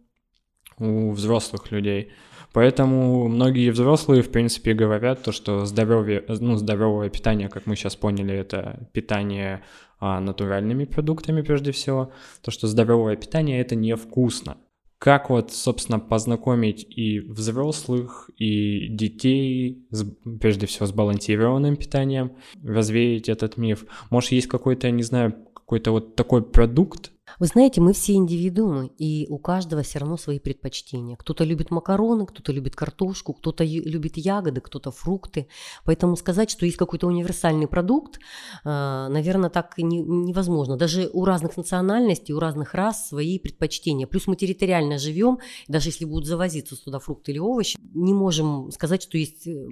у 0.80 1.12
взрослых 1.12 1.72
людей. 1.72 2.12
Поэтому 2.54 3.28
многие 3.28 3.70
взрослые, 3.70 4.24
в 4.24 4.32
принципе, 4.32 4.74
говорят 4.74 5.22
то, 5.22 5.32
что 5.32 5.66
здоровье, 5.66 6.24
ну, 6.28 6.56
здоровое 6.56 7.10
питание, 7.10 7.50
как 7.50 7.66
мы 7.66 7.76
сейчас 7.76 7.96
поняли, 7.96 8.34
это 8.34 8.88
питание 8.94 9.64
а, 10.00 10.20
натуральными 10.20 10.86
продуктами 10.86 11.42
прежде 11.42 11.72
всего, 11.72 12.12
то, 12.42 12.52
что 12.52 12.68
здоровое 12.68 13.16
питание 13.16 13.62
это 13.62 13.76
невкусно. 13.76 14.58
Как 15.00 15.30
вот, 15.30 15.52
собственно, 15.54 16.00
познакомить 16.00 16.84
и 16.90 17.20
взрослых, 17.20 18.32
и 18.38 18.88
детей, 18.88 19.86
с, 19.92 20.04
прежде 20.40 20.66
всего, 20.66 20.88
с 20.88 20.92
балансированным 20.92 21.76
питанием, 21.76 22.38
развеять 22.64 23.30
этот 23.30 23.58
миф? 23.58 23.86
Может, 24.10 24.32
есть 24.32 24.48
какой-то, 24.48 24.90
не 24.90 25.04
знаю, 25.04 25.36
какой-то 25.54 25.92
вот 25.92 26.16
такой 26.16 26.44
продукт, 26.44 27.12
вы 27.40 27.48
знаете, 27.48 27.82
мы 27.82 27.94
все 27.94 28.14
индивидуумы, 28.14 28.92
и 28.98 29.28
у 29.30 29.38
каждого 29.38 29.84
все 29.84 30.00
равно 30.00 30.18
свои 30.18 30.40
предпочтения. 30.40 31.16
Кто-то 31.16 31.44
любит 31.44 31.72
макароны, 31.72 32.26
кто-то 32.26 32.52
любит 32.52 32.76
картошку, 32.76 33.34
кто-то 33.34 33.64
любит 33.64 34.18
ягоды, 34.18 34.62
кто-то 34.62 34.92
фрукты. 34.92 35.48
Поэтому 35.86 36.16
сказать, 36.16 36.50
что 36.50 36.66
есть 36.66 36.78
какой-то 36.78 37.08
универсальный 37.08 37.68
продукт, 37.68 38.20
а, 38.64 39.10
наверное, 39.10 39.50
так 39.50 39.78
невозможно. 39.78 40.78
Даже 40.78 41.10
у 41.14 41.26
разных 41.26 41.58
национальностей, 41.58 42.34
у 42.34 42.40
разных 42.40 42.74
рас 42.74 43.10
свои 43.10 43.40
предпочтения. 43.40 44.08
Плюс 44.08 44.28
мы 44.28 44.36
территориально 44.36 44.98
живем, 44.98 45.40
даже 45.68 45.90
если 45.90 46.06
будут 46.06 46.28
завозиться 46.28 46.76
сюда 46.76 47.00
фрукты 47.00 47.32
или 47.32 47.40
овощи, 47.40 47.78
не 47.94 48.14
можем 48.14 48.72
сказать, 48.72 49.04
что 49.04 49.18
есть 49.18 49.48
э, 49.48 49.68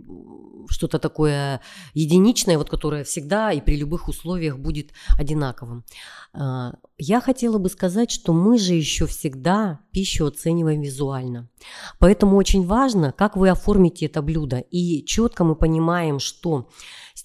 что-то 0.69 0.99
такое 0.99 1.61
единичное, 1.93 2.57
вот 2.57 2.69
которое 2.69 3.03
всегда 3.03 3.51
и 3.51 3.61
при 3.61 3.75
любых 3.75 4.07
условиях 4.07 4.57
будет 4.57 4.91
одинаковым. 5.17 5.83
А, 6.33 6.73
я 6.97 7.21
хотела 7.21 7.54
хотела 7.55 7.59
бы 7.59 7.69
сказать, 7.69 8.11
что 8.11 8.33
мы 8.33 8.57
же 8.57 8.73
еще 8.73 9.05
всегда 9.05 9.79
пищу 9.91 10.25
оцениваем 10.25 10.81
визуально. 10.81 11.47
Поэтому 11.99 12.37
очень 12.37 12.65
важно, 12.65 13.13
как 13.17 13.37
вы 13.37 13.49
оформите 13.49 14.07
это 14.07 14.21
блюдо. 14.21 14.57
И 14.71 15.05
четко 15.05 15.43
мы 15.43 15.55
понимаем, 15.55 16.19
что 16.19 16.67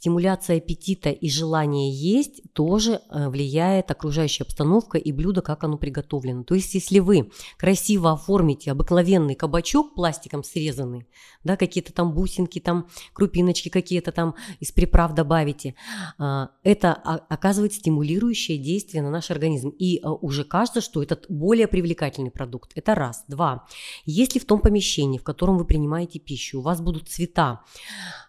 стимуляция 0.01 0.57
аппетита 0.57 1.11
и 1.11 1.29
желание 1.29 1.93
есть 1.93 2.41
тоже 2.55 3.03
э, 3.11 3.29
влияет 3.29 3.91
окружающая 3.91 4.45
обстановка 4.45 4.97
и 4.97 5.13
блюдо, 5.13 5.43
как 5.43 5.63
оно 5.63 5.77
приготовлено. 5.77 6.43
То 6.43 6.55
есть, 6.55 6.73
если 6.73 7.01
вы 7.01 7.31
красиво 7.59 8.13
оформите 8.13 8.73
обыкновенный 8.73 9.35
кабачок 9.35 9.95
пластиком 9.95 10.43
срезанный, 10.43 11.07
да, 11.45 11.59
какие-то 11.59 11.93
там 11.93 12.15
бусинки, 12.15 12.61
там 12.61 12.89
крупиночки 13.13 13.69
какие-то 13.69 14.11
там 14.11 14.37
из 14.59 14.73
приправ 14.73 15.15
добавите, 15.15 15.75
а, 16.17 16.49
это 16.63 16.95
оказывает 16.95 17.75
стимулирующее 17.75 18.57
действие 18.57 19.03
на 19.03 19.11
наш 19.11 19.31
организм. 19.31 19.69
И 19.69 19.99
э, 19.99 20.09
уже 20.09 20.45
кажется, 20.45 20.81
что 20.81 21.03
это 21.03 21.21
более 21.29 21.69
привлекательный 21.69 22.31
продукт. 22.31 22.73
Это 22.75 22.95
раз. 22.95 23.25
Два. 23.29 23.67
Если 24.07 24.39
в 24.39 24.47
том 24.47 24.61
помещении, 24.61 25.19
в 25.19 25.25
котором 25.25 25.59
вы 25.59 25.67
принимаете 25.67 26.19
пищу, 26.19 26.61
у 26.61 26.63
вас 26.63 26.81
будут 26.81 27.11
цвета 27.11 27.61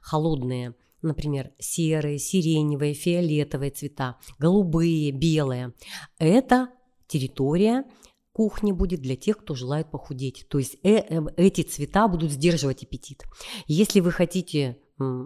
холодные, 0.01 0.75
например, 1.01 1.51
серые, 1.60 2.20
сиреневые, 2.20 2.93
фиолетовые 2.93 3.72
цвета, 3.72 4.17
голубые, 4.39 5.12
белые. 5.12 5.74
Это 6.20 6.70
территория 7.08 7.86
кухни 8.34 8.72
будет 8.72 9.01
для 9.01 9.15
тех, 9.15 9.38
кто 9.38 9.55
желает 9.55 9.91
похудеть. 9.91 10.46
То 10.50 10.58
есть 10.58 10.77
э 10.84 10.98
э 10.98 11.22
эти 11.38 11.62
цвета 11.62 12.08
будут 12.08 12.31
сдерживать 12.31 12.84
аппетит. 12.84 13.24
Если 13.67 14.00
вы 14.00 14.12
хотите 14.12 14.77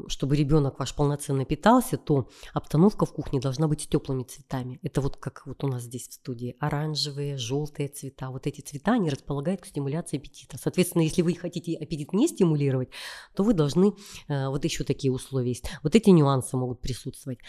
чтобы 0.08 0.36
ребенок 0.36 0.80
ваш 0.80 0.96
полноценно 0.96 1.46
питался, 1.46 1.98
то 1.98 2.30
обстановка 2.54 3.06
в 3.06 3.14
кухне 3.14 3.40
должна 3.40 3.68
быть 3.68 3.82
с 3.82 3.88
теплыми 3.88 4.24
цветами. 4.24 4.80
Это 4.82 5.02
вот 5.02 5.18
как 5.18 5.46
вот 5.46 5.64
у 5.64 5.68
нас 5.68 5.84
здесь 5.84 6.08
в 6.08 6.14
студии 6.14 6.56
оранжевые, 6.60 7.38
желтые 7.38 7.90
цвета. 7.90 8.30
Вот 8.30 8.48
эти 8.48 8.62
цвета, 8.62 8.94
они 8.94 9.10
располагают 9.10 9.62
к 9.62 9.66
стимуляции 9.66 10.18
аппетита. 10.18 10.58
Соответственно, 10.58 11.04
если 11.04 11.22
вы 11.22 11.34
хотите 11.36 11.76
аппетит 11.76 12.14
не 12.14 12.28
стимулировать, 12.28 12.90
то 13.36 13.44
вы 13.44 13.54
должны, 13.54 13.94
э, 14.28 14.48
вот 14.48 14.64
еще 14.64 14.84
такие 14.84 15.12
условия 15.12 15.50
есть. 15.50 15.66
Вот 15.84 15.96
эти 15.96 16.10
нюансы 16.10 16.58
могут 16.58 16.82
присутствовать. 16.82 17.40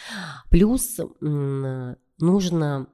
Плюс 0.50 0.98
нужно 2.18 2.88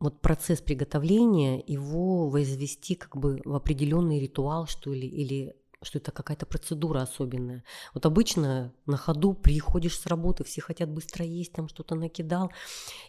вот 0.00 0.20
процесс 0.22 0.60
приготовления, 0.62 1.62
его 1.66 2.28
возвести 2.30 2.94
как 2.94 3.16
бы 3.16 3.42
в 3.44 3.54
определенный 3.54 4.18
ритуал, 4.18 4.66
что 4.66 4.92
ли, 4.92 5.06
или 5.06 5.54
что 5.82 5.98
это 5.98 6.12
какая-то 6.12 6.44
процедура 6.44 7.00
особенная. 7.00 7.64
Вот 7.94 8.04
обычно 8.04 8.72
на 8.84 8.96
ходу 8.98 9.32
приходишь 9.32 9.98
с 9.98 10.06
работы, 10.06 10.44
все 10.44 10.60
хотят 10.60 10.90
быстро 10.90 11.24
есть, 11.24 11.52
там 11.52 11.68
что-то 11.68 11.94
накидал. 11.94 12.52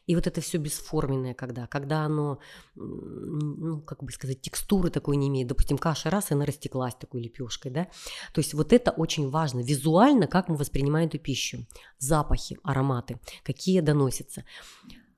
И 0.07 0.15
вот 0.15 0.25
это 0.25 0.39
все 0.39 0.57
бесформенное, 0.57 1.33
когда, 1.33 1.67
когда 1.67 2.05
оно, 2.05 2.39
ну, 2.75 3.81
как 3.81 4.03
бы 4.03 4.11
сказать, 4.11 4.41
текстуры 4.41 4.89
такой 4.89 5.17
не 5.17 5.27
имеет. 5.27 5.47
Допустим, 5.47 5.77
каша 5.77 6.09
раз, 6.09 6.31
и 6.31 6.33
она 6.33 6.45
растеклась 6.45 6.95
такой 6.95 7.21
лепешкой, 7.21 7.71
да. 7.71 7.87
То 8.33 8.39
есть 8.39 8.53
вот 8.53 8.71
это 8.71 8.91
очень 8.91 9.29
важно. 9.29 9.59
Визуально, 9.59 10.27
как 10.27 10.47
мы 10.47 10.55
воспринимаем 10.55 11.09
эту 11.09 11.19
пищу. 11.19 11.67
Запахи, 11.97 12.57
ароматы, 12.63 13.19
какие 13.43 13.81
доносятся. 13.81 14.45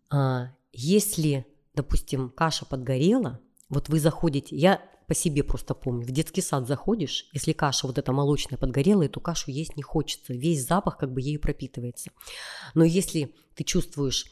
А, 0.09 0.55
если, 0.71 1.45
допустим, 1.75 2.31
каша 2.31 2.65
подгорела, 2.65 3.39
вот 3.69 3.89
вы 3.89 3.99
заходите, 3.99 4.55
я 4.55 4.81
по 5.07 5.15
себе 5.15 5.43
просто 5.43 5.73
помню. 5.73 6.05
В 6.05 6.11
детский 6.11 6.41
сад 6.41 6.67
заходишь, 6.67 7.27
если 7.33 7.53
каша 7.53 7.87
вот 7.87 7.97
эта 7.97 8.11
молочная 8.11 8.57
подгорела, 8.57 9.03
эту 9.03 9.19
кашу 9.19 9.51
есть 9.51 9.75
не 9.75 9.83
хочется. 9.83 10.33
Весь 10.33 10.65
запах 10.65 10.97
как 10.97 11.11
бы 11.11 11.21
ею 11.21 11.39
пропитывается. 11.39 12.11
Но 12.73 12.83
если 12.83 13.33
ты 13.55 13.63
чувствуешь 13.63 14.25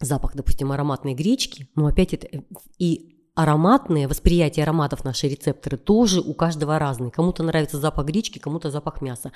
запах, 0.00 0.34
допустим, 0.34 0.72
ароматной 0.72 1.14
гречки, 1.14 1.68
ну 1.74 1.86
опять 1.86 2.14
это 2.14 2.26
э, 2.26 2.40
и 2.78 3.11
ароматные, 3.34 4.08
восприятие 4.08 4.64
ароматов, 4.64 5.04
наши 5.04 5.26
рецепторы 5.26 5.78
тоже 5.78 6.20
у 6.20 6.34
каждого 6.34 6.78
разные. 6.78 7.10
Кому-то 7.10 7.42
нравится 7.42 7.78
запах 7.78 8.06
гречки, 8.06 8.38
кому-то 8.38 8.70
запах 8.70 9.00
мяса, 9.00 9.32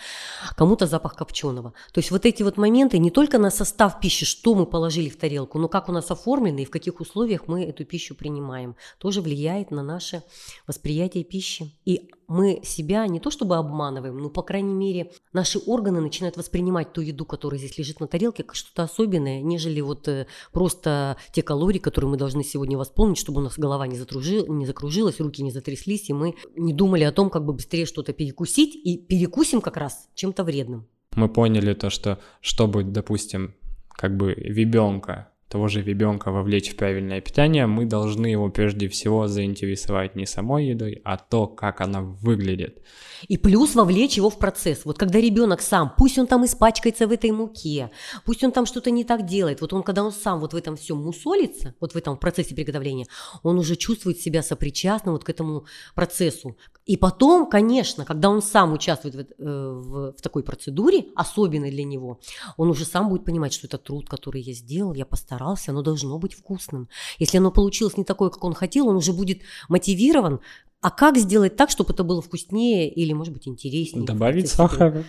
кому-то 0.55 0.87
запах 0.87 1.15
копченого. 1.15 1.73
То 1.93 2.01
есть 2.01 2.11
вот 2.11 2.27
эти 2.27 2.43
вот 2.43 2.59
моменты 2.59 2.99
не 2.99 3.11
только 3.11 3.39
на 3.39 3.51
состав 3.51 4.01
пищи, 4.01 4.27
что 4.27 4.55
мы 4.55 4.67
положили 4.67 5.09
в 5.09 5.17
тарелку, 5.17 5.59
но 5.59 5.69
как 5.69 5.89
у 5.89 5.93
нас 5.93 6.11
оформлено 6.11 6.59
и 6.59 6.65
в 6.67 6.71
каких 6.71 7.01
условиях 7.01 7.49
мы 7.49 7.65
эту 7.65 7.85
пищу 7.85 8.15
принимаем, 8.15 8.77
тоже 8.99 9.23
влияет 9.23 9.71
на 9.71 9.83
наше 9.83 10.23
восприятие 10.67 11.25
пищи. 11.25 11.75
И 11.87 12.11
мы 12.29 12.61
себя 12.63 13.07
не 13.07 13.21
то 13.21 13.31
чтобы 13.31 13.57
обманываем, 13.57 14.19
но, 14.19 14.31
по 14.31 14.43
крайней 14.43 14.75
мере, 14.75 15.13
наши 15.33 15.59
органы 15.59 16.01
начинают 16.01 16.37
воспринимать 16.37 16.93
ту 16.93 17.01
еду, 17.01 17.25
которая 17.25 17.59
здесь 17.59 17.79
лежит 17.79 18.01
на 18.01 18.07
тарелке, 18.07 18.43
как 18.43 18.55
что-то 18.55 18.83
особенное, 18.83 19.43
нежели 19.43 19.81
вот 19.81 20.09
э, 20.09 20.27
просто 20.53 21.17
те 21.33 21.43
калории, 21.43 21.79
которые 21.79 22.11
мы 22.11 22.17
должны 22.17 22.43
сегодня 22.45 22.77
восполнить, 22.77 23.19
чтобы 23.19 23.41
у 23.41 23.45
нас 23.45 23.59
голова 23.59 23.87
не, 23.87 23.97
затружи, 23.97 24.45
не 24.49 24.67
закружилась, 24.67 25.21
руки 25.21 25.43
не 25.43 25.51
затряслись, 25.51 26.11
и 26.11 26.13
мы 26.13 26.35
не 26.57 26.73
думали 26.73 27.05
о 27.05 27.13
том, 27.13 27.31
как 27.31 27.45
бы 27.45 27.53
быстрее 27.53 27.87
что-то 27.87 28.13
перекусить, 28.13 28.75
и 28.75 28.99
перекусим 28.99 29.61
как 29.61 29.77
раз 29.77 30.09
чем-то 30.15 30.45
вредным. 30.45 30.87
Мы 31.15 31.29
поняли 31.29 31.75
то, 31.75 31.91
что 31.91 32.19
чтобы, 32.41 32.85
допустим, 32.85 33.55
как 33.89 34.17
бы 34.17 34.35
ребенка 34.35 35.31
того 35.49 35.69
же 35.69 35.83
ребенка 35.83 36.33
вовлечь 36.33 36.73
в 36.73 36.77
правильное 36.77 37.21
питание, 37.21 37.67
мы 37.67 37.85
должны 37.85 38.27
его 38.27 38.49
прежде 38.49 38.89
всего 38.89 39.29
заинтересовать 39.29 40.17
не 40.17 40.27
самой 40.27 40.67
едой, 40.67 41.01
а 41.05 41.17
то, 41.17 41.47
как 41.47 41.81
она 41.81 42.03
выглядит. 42.03 42.83
И 43.29 43.39
плюс 43.39 43.75
вовлечь 43.75 44.17
его 44.17 44.29
в 44.29 44.39
процесс. 44.39 44.85
Вот 44.85 44.99
когда 44.99 45.21
ребенок 45.21 45.61
сам, 45.61 45.93
пусть 45.97 46.19
он 46.19 46.27
там 46.27 46.45
испачкается 46.45 47.07
в 47.07 47.13
этой 47.13 47.31
муке, 47.31 47.91
пусть 48.25 48.43
он 48.43 48.51
там 48.51 48.67
что-то 48.67 48.91
не 48.91 49.05
так 49.05 49.25
делает, 49.25 49.61
вот 49.61 49.73
он, 49.73 49.83
когда 49.83 50.03
он 50.03 50.13
сам 50.13 50.41
вот 50.41 50.53
в 50.53 50.57
этом 50.57 50.77
всем 50.77 50.99
мусолится, 50.99 51.75
вот 51.81 51.93
в 51.93 51.97
этом 51.97 52.17
процессе 52.17 52.55
приготовления, 52.55 53.07
он 53.43 53.59
уже 53.59 53.77
чувствует 53.77 54.19
себя 54.19 54.43
сопричастным 54.43 55.15
вот 55.15 55.25
к 55.25 55.31
этому 55.31 55.65
процессу. 55.95 56.57
И 56.87 56.97
потом, 56.97 57.49
конечно, 57.49 58.05
когда 58.05 58.31
он 58.31 58.43
сам 58.43 58.73
участвует 58.73 59.15
в, 59.15 59.19
э, 59.19 59.25
в, 59.39 60.13
в 60.13 60.23
такой 60.23 60.43
процедуре, 60.43 61.07
особенной 61.17 61.71
для 61.71 61.85
него, 61.85 62.21
он 62.57 62.69
уже 62.69 62.85
сам 62.85 63.09
будет 63.09 63.25
понимать, 63.25 63.53
что 63.53 63.67
это 63.67 63.79
труд, 63.79 64.09
который 64.09 64.41
я 64.41 64.53
сделал, 64.53 64.95
я 64.95 65.05
постарался, 65.37 65.71
оно 65.71 65.83
должно 65.83 66.19
быть 66.19 66.35
вкусным. 66.35 66.89
Если 67.19 67.39
оно 67.39 67.51
получилось 67.51 67.97
не 67.97 68.05
такое, 68.05 68.31
как 68.31 68.43
он 68.45 68.55
хотел, 68.55 68.89
он 68.89 68.97
уже 68.97 69.13
будет 69.13 69.43
мотивирован 69.69 70.41
а 70.83 70.91
как 70.91 71.17
сделать 71.17 71.57
так, 71.57 71.71
чтобы 71.71 71.95
это 71.95 72.05
было 72.05 72.23
вкуснее 72.23 72.89
или, 72.89 73.13
может 73.13 73.33
быть, 73.33 73.49
интереснее? 73.49 74.07
Добавить 74.07 74.49
сахар. 74.49 75.05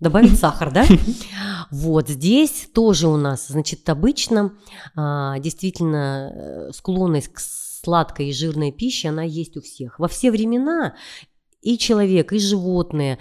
Добавить 0.00 0.38
сахар, 0.38 0.70
да? 0.70 0.84
Вот 1.70 2.08
здесь 2.10 2.68
тоже 2.74 3.08
у 3.08 3.16
нас, 3.16 3.46
значит, 3.48 3.88
обычно 3.88 4.52
а, 4.94 5.38
действительно 5.38 6.30
э, 6.34 6.72
склонность 6.74 7.28
к 7.28 7.38
сладкой 7.38 8.28
и 8.28 8.32
жирной 8.34 8.70
пище, 8.70 9.08
она 9.08 9.22
есть 9.22 9.56
у 9.56 9.62
всех. 9.62 9.98
Во 9.98 10.08
все 10.08 10.30
времена 10.30 10.94
и 11.64 11.78
человек, 11.78 12.32
и 12.32 12.38
животные 12.38 13.18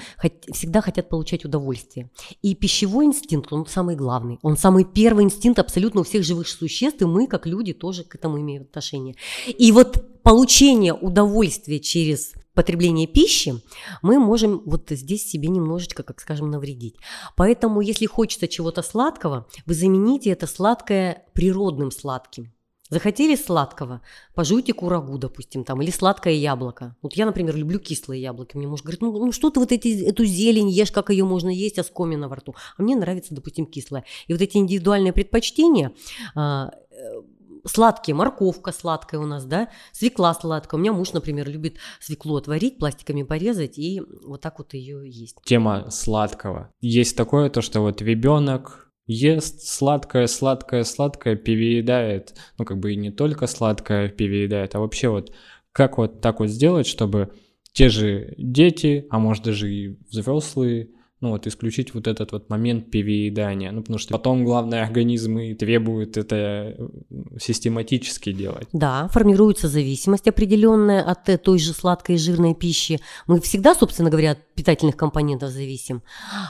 всегда 0.51 0.81
хотят 0.81 1.09
получать 1.09 1.45
удовольствие. 1.45 2.09
И 2.41 2.53
пищевой 2.55 3.05
инстинкт, 3.05 3.51
он 3.53 3.65
самый 3.65 3.95
главный. 3.95 4.38
Он 4.41 4.57
самый 4.57 4.83
первый 4.83 5.23
инстинкт 5.23 5.59
абсолютно 5.59 6.01
у 6.01 6.03
всех 6.03 6.23
живых 6.23 6.47
существ, 6.47 7.01
и 7.01 7.05
мы, 7.05 7.27
как 7.27 7.47
люди, 7.47 7.73
тоже 7.73 8.03
к 8.03 8.15
этому 8.15 8.39
имеем 8.39 8.63
отношение. 8.63 9.15
И 9.47 9.71
вот 9.71 10.21
получение 10.23 10.93
удовольствия 10.93 11.79
через 11.79 12.33
потребление 12.53 13.07
пищи, 13.07 13.62
мы 14.01 14.19
можем 14.19 14.62
вот 14.65 14.88
здесь 14.89 15.27
себе 15.27 15.47
немножечко, 15.47 16.03
как 16.03 16.19
скажем, 16.19 16.51
навредить. 16.51 16.95
Поэтому, 17.35 17.81
если 17.81 18.05
хочется 18.05 18.47
чего-то 18.47 18.83
сладкого, 18.83 19.47
вы 19.65 19.73
замените 19.73 20.29
это 20.29 20.47
сладкое 20.47 21.25
природным 21.33 21.91
сладким. 21.91 22.51
Захотели 22.93 23.35
сладкого, 23.35 24.01
пожуйте 24.35 24.71
курагу, 24.73 25.17
допустим, 25.17 25.63
там, 25.63 25.81
или 25.81 25.89
сладкое 25.89 26.33
яблоко. 26.33 26.95
Вот 27.01 27.13
я, 27.13 27.25
например, 27.25 27.55
люблю 27.55 27.79
кислые 27.79 28.21
яблоки. 28.21 28.55
Мне 28.55 28.67
муж 28.67 28.83
говорит, 28.83 29.01
ну, 29.01 29.12
ну 29.12 29.31
что 29.31 29.50
ты 29.50 29.59
вот 29.59 29.71
эти, 29.71 30.03
эту 30.05 30.25
зелень 30.25 30.69
ешь, 30.69 30.91
как 30.91 31.09
ее 31.09 31.25
можно 31.25 31.50
есть, 31.50 31.79
оскомина 31.79 32.29
во 32.29 32.35
рту. 32.35 32.53
А 32.77 32.83
мне 32.83 32.95
нравится, 32.95 33.33
допустим, 33.33 33.65
кислое. 33.65 34.05
И 34.27 34.33
вот 34.33 34.41
эти 34.43 34.57
индивидуальные 34.57 35.12
предпочтения, 35.12 35.91
а, 36.35 36.71
э, 36.91 37.21
сладкие, 37.65 38.13
морковка 38.13 38.71
сладкая 38.71 39.19
у 39.19 39.25
нас, 39.25 39.45
да, 39.45 39.69
свекла 39.91 40.33
сладкая. 40.33 40.77
У 40.77 40.81
меня 40.81 40.93
муж, 40.93 41.13
например, 41.13 41.50
любит 41.50 41.77
свеклу 42.00 42.35
отварить, 42.35 42.77
пластиками 42.77 43.23
порезать 43.23 43.79
и 43.79 44.01
вот 44.23 44.41
так 44.41 44.59
вот 44.59 44.75
ее 44.75 45.09
есть. 45.09 45.38
Тема 45.43 45.89
сладкого. 45.89 46.71
Есть 46.81 47.17
такое 47.17 47.50
то, 47.50 47.62
что 47.62 47.81
вот 47.81 48.01
ребенок 48.01 48.82
ест 49.05 49.62
сладкое, 49.67 50.27
сладкое, 50.27 50.83
сладкое, 50.83 51.36
переедает. 51.36 52.36
Ну, 52.57 52.65
как 52.65 52.79
бы 52.79 52.93
и 52.93 52.98
не 52.98 53.12
только 53.12 53.48
сладкое 53.48 54.10
переедает, 54.10 54.75
а 54.75 54.79
вообще 54.79 55.10
вот 55.10 55.33
как 55.72 55.98
вот 55.98 56.22
так 56.22 56.39
вот 56.39 56.50
сделать, 56.50 56.88
чтобы 56.88 57.33
те 57.74 57.89
же 57.89 58.36
дети, 58.38 59.07
а 59.10 59.19
может 59.19 59.43
даже 59.43 59.74
и 59.74 59.98
взрослые, 60.10 60.89
ну 61.24 61.30
вот 61.30 61.48
исключить 61.48 61.94
вот 61.94 62.08
этот 62.08 62.34
вот 62.34 62.50
момент 62.50 62.92
переедания, 62.92 63.72
ну 63.72 63.82
потому 63.82 63.98
что 63.98 64.12
потом, 64.12 64.44
главное, 64.44 64.84
организмы 64.84 65.56
требуют 65.56 66.18
это 66.18 66.75
систематически 67.39 68.34
делать. 68.34 68.68
Да, 68.74 69.08
формируется 69.08 69.70
зависимость 69.70 70.27
определенная 70.27 71.01
от 71.01 71.30
э, 71.30 71.38
той 71.38 71.60
же 71.60 71.72
сладкой 71.72 72.15
и 72.15 72.18
жирной 72.18 72.56
пищи. 72.56 73.00
Мы 73.25 73.39
всегда, 73.39 73.74
собственно 73.74 74.10
говоря, 74.10 74.32
от 74.32 74.53
питательных 74.53 74.98
компонентов 74.98 75.51
зависим. 75.51 76.03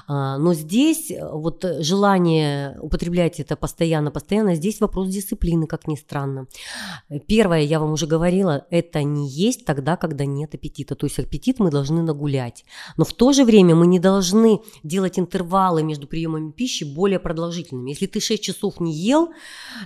А, 0.07 0.39
но 0.39 0.55
здесь 0.55 1.11
э, 1.11 1.19
вот 1.31 1.63
желание 1.79 2.75
употреблять 2.79 3.39
это 3.39 3.55
постоянно-постоянно, 3.55 4.55
здесь 4.55 4.81
вопрос 4.81 5.09
дисциплины, 5.09 5.67
как 5.67 5.87
ни 5.87 5.95
странно. 5.95 6.47
Первое, 7.27 7.61
я 7.61 7.79
вам 7.79 7.91
уже 7.91 8.07
говорила, 8.07 8.65
это 8.71 9.03
не 9.03 9.29
есть 9.29 9.65
тогда, 9.65 9.97
когда 9.97 10.25
нет 10.25 10.55
аппетита. 10.55 10.95
То 10.95 11.05
есть 11.05 11.19
аппетит 11.19 11.59
мы 11.59 11.69
должны 11.69 12.01
нагулять. 12.01 12.65
Но 12.97 13.05
в 13.05 13.13
то 13.13 13.33
же 13.33 13.45
время 13.45 13.75
мы 13.75 13.85
не 13.85 13.99
должны 13.99 14.62
делать 14.83 15.19
интервалы 15.19 15.83
между 15.83 16.07
приемами 16.07 16.51
пищи 16.51 16.83
более 16.83 17.19
продолжительными. 17.19 17.91
Если 17.91 18.07
ты 18.07 18.19
6 18.19 18.41
часов 18.41 18.79
не 18.79 18.93
ел, 18.93 19.29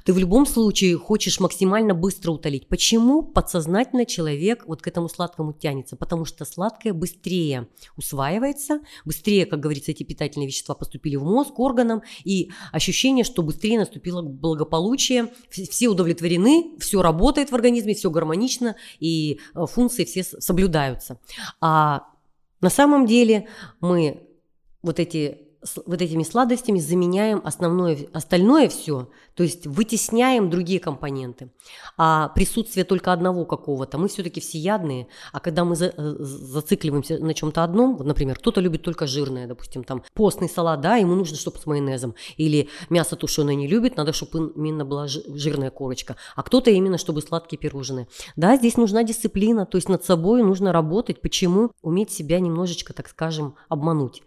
ты 0.05 0.13
в 0.13 0.17
любом 0.17 0.46
случае 0.46 0.98
хочешь 0.98 1.39
максимально 1.39 1.93
быстро 1.93 2.31
утолить. 2.31 2.67
Почему 2.67 3.24
подсознательно 3.24 4.05
человек 4.05 4.63
вот 4.67 4.81
к 4.81 4.88
этому 4.88 5.10
сладкому 5.10 5.53
тянется? 5.53 5.96
Потому 5.96 6.25
что 6.25 6.46
сладкое 6.46 6.93
быстрее 6.93 7.67
усваивается, 7.96 8.79
быстрее, 9.05 9.46
как 9.46 9.60
говорится, 9.60 9.91
эти 9.91 10.03
питательные 10.03 10.48
вещества 10.48 10.75
поступили 10.75 11.15
в 11.15 11.24
мозг, 11.24 11.60
органам, 11.60 12.01
и 12.24 12.51
ощущение, 12.72 13.24
что 13.24 13.43
быстрее 13.43 13.79
наступило 13.79 14.22
благополучие, 14.22 15.34
все 15.50 15.88
удовлетворены, 15.88 16.77
все 16.79 17.01
работает 17.01 17.51
в 17.51 17.55
организме, 17.55 17.93
все 17.93 18.10
гармонично, 18.10 18.75
и 19.00 19.39
э, 19.55 19.65
функции 19.65 20.05
все 20.05 20.24
соблюдаются. 20.24 21.19
А 21.62 22.03
на 22.62 22.69
самом 22.69 23.05
деле 23.05 23.48
мы 23.79 24.26
вот 24.81 25.00
эти 25.00 25.48
вот 25.86 26.01
этими 26.01 26.24
сладостями 26.24 26.79
заменяем 26.79 27.41
основное, 27.43 27.98
остальное 28.13 28.69
все, 28.69 29.10
то 29.34 29.43
есть 29.43 29.65
вытесняем 29.65 30.50
другие 30.50 30.79
компоненты. 30.79 31.51
А 31.98 32.29
присутствие 32.29 32.86
только 32.86 33.12
одного 33.12 33.46
какого-то, 33.46 33.98
мы 33.98 34.07
все-таки 34.07 34.39
всеядные, 34.39 35.07
а 35.34 35.39
когда 35.39 35.65
мы 35.65 35.75
за, 35.75 35.88
э, 35.88 36.15
зацикливаемся 36.19 37.17
на 37.17 37.34
чем-то 37.34 37.63
одном, 37.63 37.98
например, 38.03 38.38
кто-то 38.38 38.62
любит 38.62 38.84
только 38.84 39.07
жирное, 39.07 39.48
допустим, 39.48 39.84
там 39.84 40.03
постный 40.13 40.50
салат, 40.50 40.81
да, 40.81 40.96
ему 40.98 41.15
нужно, 41.15 41.38
чтобы 41.38 41.57
с 41.57 41.65
майонезом, 41.65 42.15
или 42.38 42.69
мясо 42.89 43.15
тушеное 43.15 43.55
не 43.55 43.67
любит, 43.67 43.98
надо, 43.98 44.13
чтобы 44.13 44.53
именно 44.55 44.86
была 44.86 45.07
жирная 45.07 45.72
корочка, 45.72 46.15
а 46.36 46.43
кто-то 46.43 46.69
именно, 46.72 46.98
чтобы 46.98 47.22
сладкие 47.22 47.60
пирожные. 47.60 48.07
Да, 48.36 48.57
здесь 48.57 48.77
нужна 48.77 49.03
дисциплина, 49.03 49.65
то 49.65 49.77
есть 49.77 49.89
над 49.89 50.05
собой 50.05 50.43
нужно 50.43 50.72
работать. 50.72 51.22
Почему? 51.22 51.72
Уметь 51.81 52.12
себя 52.12 52.39
немножечко, 52.39 52.93
так 52.93 53.07
скажем, 53.10 53.55
обмануть 53.69 54.22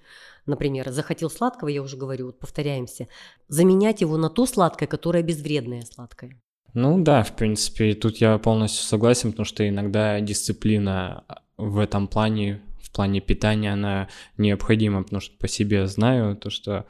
например, 0.50 0.90
захотел 0.90 1.30
сладкого, 1.30 1.68
я 1.68 1.82
уже 1.82 1.96
говорю, 1.96 2.26
вот 2.26 2.38
повторяемся, 2.38 3.08
заменять 3.48 4.00
его 4.00 4.16
на 4.16 4.28
то 4.28 4.46
сладкое, 4.46 4.86
которое 4.86 5.22
безвредное 5.22 5.82
сладкое. 5.82 6.40
Ну 6.74 7.02
да, 7.02 7.22
в 7.22 7.34
принципе, 7.34 7.94
тут 7.94 8.18
я 8.18 8.38
полностью 8.38 8.84
согласен, 8.84 9.30
потому 9.30 9.44
что 9.44 9.68
иногда 9.68 10.20
дисциплина 10.20 11.24
в 11.56 11.78
этом 11.78 12.06
плане, 12.06 12.60
в 12.80 12.92
плане 12.92 13.20
питания, 13.20 13.72
она 13.72 14.08
необходима, 14.36 15.02
потому 15.02 15.20
что 15.20 15.36
по 15.38 15.48
себе 15.48 15.86
знаю 15.86 16.36
то, 16.36 16.48
что 16.48 16.86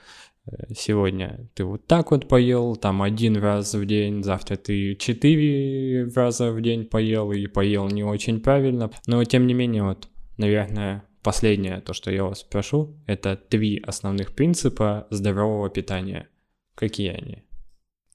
э, 0.47 0.75
сегодня 0.77 1.49
ты 1.55 1.65
вот 1.65 1.87
так 1.87 2.11
вот 2.11 2.29
поел, 2.29 2.77
там 2.77 3.01
один 3.01 3.37
раз 3.37 3.75
в 3.75 3.87
день, 3.87 4.23
завтра 4.23 4.57
ты 4.57 4.97
четыре 4.97 6.05
раза 6.15 6.53
в 6.53 6.61
день 6.61 6.85
поел 6.85 7.33
и 7.33 7.47
поел 7.47 7.89
не 7.89 8.05
очень 8.05 8.41
правильно, 8.41 8.91
но 9.07 9.25
тем 9.25 9.47
не 9.47 9.55
менее 9.55 9.85
вот, 9.85 10.09
наверное, 10.37 11.05
Последнее, 11.23 11.83
то, 11.83 11.93
что 11.93 12.11
я 12.11 12.25
вас 12.25 12.41
спрошу, 12.41 12.97
это 13.07 13.37
три 13.37 13.79
основных 13.79 14.35
принципа 14.35 15.07
здорового 15.11 15.69
питания. 15.69 16.31
Какие 16.75 17.11
они? 17.11 17.45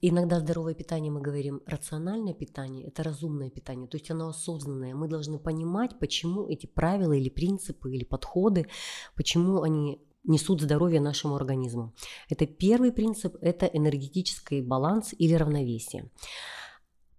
Иногда 0.01 0.39
здоровое 0.39 0.73
питание 0.73 1.11
мы 1.11 1.21
говорим 1.21 1.61
рациональное 1.67 2.33
питание, 2.33 2.87
это 2.87 3.03
разумное 3.03 3.49
питание, 3.49 3.87
то 3.87 3.97
есть 3.97 4.09
оно 4.09 4.29
осознанное. 4.29 4.95
Мы 4.95 5.07
должны 5.07 5.37
понимать, 5.37 5.99
почему 5.99 6.47
эти 6.47 6.65
правила 6.65 7.13
или 7.13 7.29
принципы 7.29 7.93
или 7.93 8.03
подходы, 8.03 8.67
почему 9.15 9.61
они 9.61 10.01
несут 10.23 10.61
здоровье 10.61 10.99
нашему 10.99 11.35
организму. 11.35 11.93
Это 12.29 12.47
первый 12.47 12.91
принцип, 12.91 13.35
это 13.39 13.67
энергетический 13.67 14.61
баланс 14.61 15.13
или 15.17 15.33
равновесие. 15.33 16.09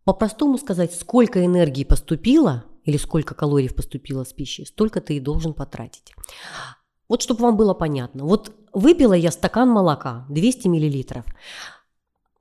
По-простому 0.05 0.59
сказать, 0.59 0.93
сколько 0.95 1.45
энергии 1.45 1.85
поступило– 1.85 2.65
или 2.87 2.97
сколько 2.97 3.35
калорий 3.35 3.71
поступило 3.71 4.25
с 4.25 4.33
пищей, 4.33 4.65
столько 4.65 5.01
ты 5.01 5.17
и 5.17 5.21
должен 5.21 5.53
потратить. 5.53 6.15
Вот 7.09 7.23
чтобы 7.23 7.43
вам 7.43 7.57
было 7.57 7.75
понятно. 7.75 8.25
Вот 8.25 8.53
выпила 8.73 9.13
я 9.13 9.31
стакан 9.31 9.69
молока, 9.69 10.25
200 10.29 10.69
миллилитров. 10.69 11.25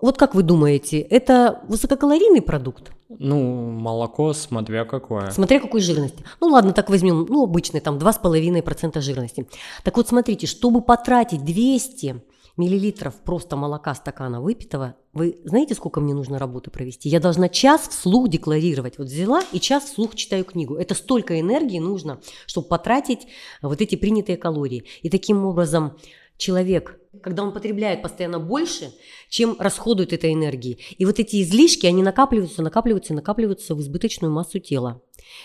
Вот 0.02 0.18
как 0.18 0.36
вы 0.36 0.44
думаете, 0.44 1.00
это 1.00 1.62
высококалорийный 1.68 2.42
продукт? 2.42 2.92
Ну, 3.08 3.72
молоко, 3.72 4.34
смотря 4.34 4.84
какое. 4.86 5.32
Смотря 5.32 5.60
какой 5.60 5.82
жирности. 5.82 6.24
Ну 6.42 6.48
ладно, 6.48 6.74
так 6.74 6.90
возьмем, 6.90 7.25
ну 7.29 7.44
обычный, 7.44 7.79
там 7.79 7.98
2,5% 7.98 9.00
жирности. 9.01 9.48
Так 9.84 9.98
вот 9.98 10.08
смотрите, 10.08 10.48
чтобы 10.48 10.81
потратить 10.81 11.46
200 11.46 12.22
миллилитров 12.57 13.15
просто 13.15 13.55
молока 13.55 13.94
стакана 13.96 14.41
выпитого, 14.41 14.96
вы 15.13 15.37
знаете, 15.44 15.75
сколько 15.75 16.01
мне 16.01 16.13
нужно 16.13 16.39
работы 16.39 16.72
провести? 16.72 17.09
Я 17.09 17.20
должна 17.20 17.50
час 17.50 17.87
вслух 17.87 18.29
декларировать. 18.29 18.98
Вот 18.98 19.07
взяла 19.07 19.41
и 19.51 19.59
час 19.59 19.85
вслух 19.85 20.15
читаю 20.15 20.44
книгу. 20.44 20.75
Это 20.75 20.94
столько 20.94 21.39
энергии 21.39 21.79
нужно, 21.79 22.20
чтобы 22.46 22.68
потратить 22.68 23.27
вот 23.61 23.81
эти 23.81 23.96
принятые 23.96 24.37
калории. 24.37 24.85
И 25.01 25.09
таким 25.09 25.46
образом 25.46 25.98
человек, 26.37 27.00
когда 27.22 27.44
он 27.44 27.51
потребляет 27.51 28.01
постоянно 28.01 28.40
больше, 28.40 28.94
чем 29.30 29.56
расходует 29.60 30.14
этой 30.14 30.34
энергии. 30.34 30.80
И 30.98 31.06
вот 31.06 31.20
эти 31.20 31.42
излишки, 31.42 31.86
они 31.86 32.04
накапливаются, 32.04 32.62
накапливаются, 32.62 33.14
накапливаются 33.14 33.75
в 33.75 33.82
избыточную 33.82 34.32
массу 34.32 34.60
тела. 34.60 35.01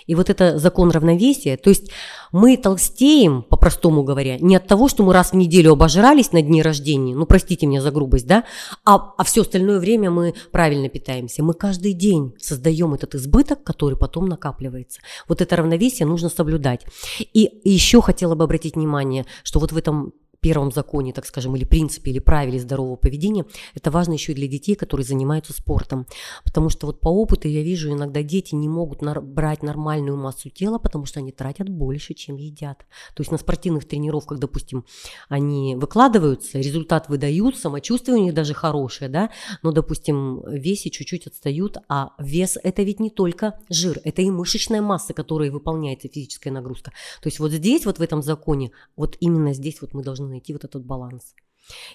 И 0.07 0.15
вот 0.15 0.31
это 0.31 0.59
закон 0.59 0.91
равновесия, 0.91 1.57
то 1.57 1.71
есть 1.71 1.91
мы 2.33 2.57
толстеем, 2.57 3.43
по-простому 3.43 4.03
говоря, 4.03 4.39
не 4.39 4.57
от 4.57 4.67
того, 4.67 4.89
что 4.89 5.03
мы 5.03 5.13
раз 5.13 5.33
в 5.33 5.37
неделю 5.37 5.73
обожрались 5.73 6.33
на 6.33 6.43
дне 6.43 6.63
рождения, 6.63 7.15
ну 7.15 7.27
простите 7.27 7.67
меня 7.67 7.81
за 7.81 7.91
грубость, 7.91 8.27
да, 8.27 8.45
а, 8.85 9.15
а 9.17 9.25
все 9.25 9.43
остальное 9.43 9.79
время 9.79 10.11
мы 10.11 10.35
правильно 10.53 10.89
питаемся. 10.89 11.43
Мы 11.43 11.55
каждый 11.55 11.93
день 11.93 12.35
создаем 12.39 12.95
этот 12.95 13.15
избыток, 13.15 13.63
который 13.63 13.97
потом 13.97 14.27
накапливается. 14.27 15.01
Вот 15.29 15.41
это 15.41 15.57
равновесие 15.57 16.07
нужно 16.07 16.29
соблюдать. 16.29 16.85
И 17.19 17.61
еще 17.65 18.01
хотела 18.01 18.35
бы 18.35 18.45
обратить 18.45 18.77
внимание, 18.77 19.27
что 19.43 19.61
вот 19.61 19.73
в 19.73 19.77
этом 19.77 20.13
первом 20.40 20.72
законе, 20.72 21.12
так 21.12 21.26
скажем, 21.26 21.55
или 21.57 21.64
принципе, 21.64 22.11
или 22.11 22.18
правиле 22.18 22.59
здорового 22.59 22.96
поведения, 22.96 23.44
это 23.74 23.90
важно 23.90 24.14
еще 24.14 24.33
и 24.33 24.35
для 24.35 24.48
детей, 24.48 24.74
которые 24.74 25.05
занимаются 25.05 25.53
спортом. 25.53 26.07
Потому 26.44 26.68
что 26.70 26.87
вот 26.87 27.00
по 27.00 27.09
опыту 27.09 27.48
я 27.48 27.62
вижу, 27.62 27.90
иногда 27.92 28.22
дети 28.22 28.55
не 28.55 28.68
могут 28.68 29.03
брать 29.03 29.62
нормальную 29.62 30.16
массу 30.16 30.50
тела, 30.50 30.79
потому 30.79 31.07
что 31.07 31.20
они 31.20 31.33
тратят 31.33 31.68
больше, 31.68 32.14
чем 32.14 32.37
едят. 32.37 32.79
То 33.14 33.20
есть 33.20 33.31
на 33.31 33.38
спортивных 33.38 33.87
тренировках, 33.87 34.38
допустим, 34.38 34.85
они 35.29 35.76
выкладываются, 35.76 36.59
результат 36.59 37.09
выдают, 37.09 37.57
самочувствие 37.57 38.16
у 38.16 38.22
них 38.22 38.35
даже 38.35 38.55
хорошее, 38.55 39.11
да, 39.11 39.31
но, 39.62 39.72
допустим, 39.72 40.40
в 40.40 40.55
весе 40.55 40.90
чуть-чуть 40.90 41.26
отстают, 41.26 41.76
а 41.88 42.12
вес– 42.18 42.59
это 42.62 42.83
ведь 42.83 43.00
не 43.00 43.11
только 43.11 43.59
жир, 43.68 44.00
это 44.05 44.22
и 44.22 44.31
мышечная 44.31 44.83
масса, 44.83 45.12
которой 45.12 45.50
выполняется 45.50 46.09
физическая 46.09 46.53
нагрузка. 46.53 46.92
То 47.22 47.26
есть 47.26 47.38
вот 47.40 47.53
здесь, 47.53 47.85
вот 47.87 47.98
в 47.98 48.03
этом 48.03 48.22
законе, 48.22 48.72
вот 48.96 49.16
именно 49.20 49.53
здесь 49.53 49.81
вот 49.81 49.92
мы 49.94 50.03
должны 50.03 50.30
найти 50.31 50.53
вот 50.53 50.64
этот 50.64 50.85
баланс. 50.85 51.35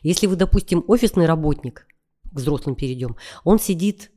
Если 0.01 0.27
вы, 0.27 0.35
допустим, 0.35 0.83
офисный 0.87 1.25
работник, 1.25 1.87
к 2.31 2.37
взрослым 2.37 2.75
перейдем, 2.75 3.15
он 3.43 3.59
сидит 3.59 4.11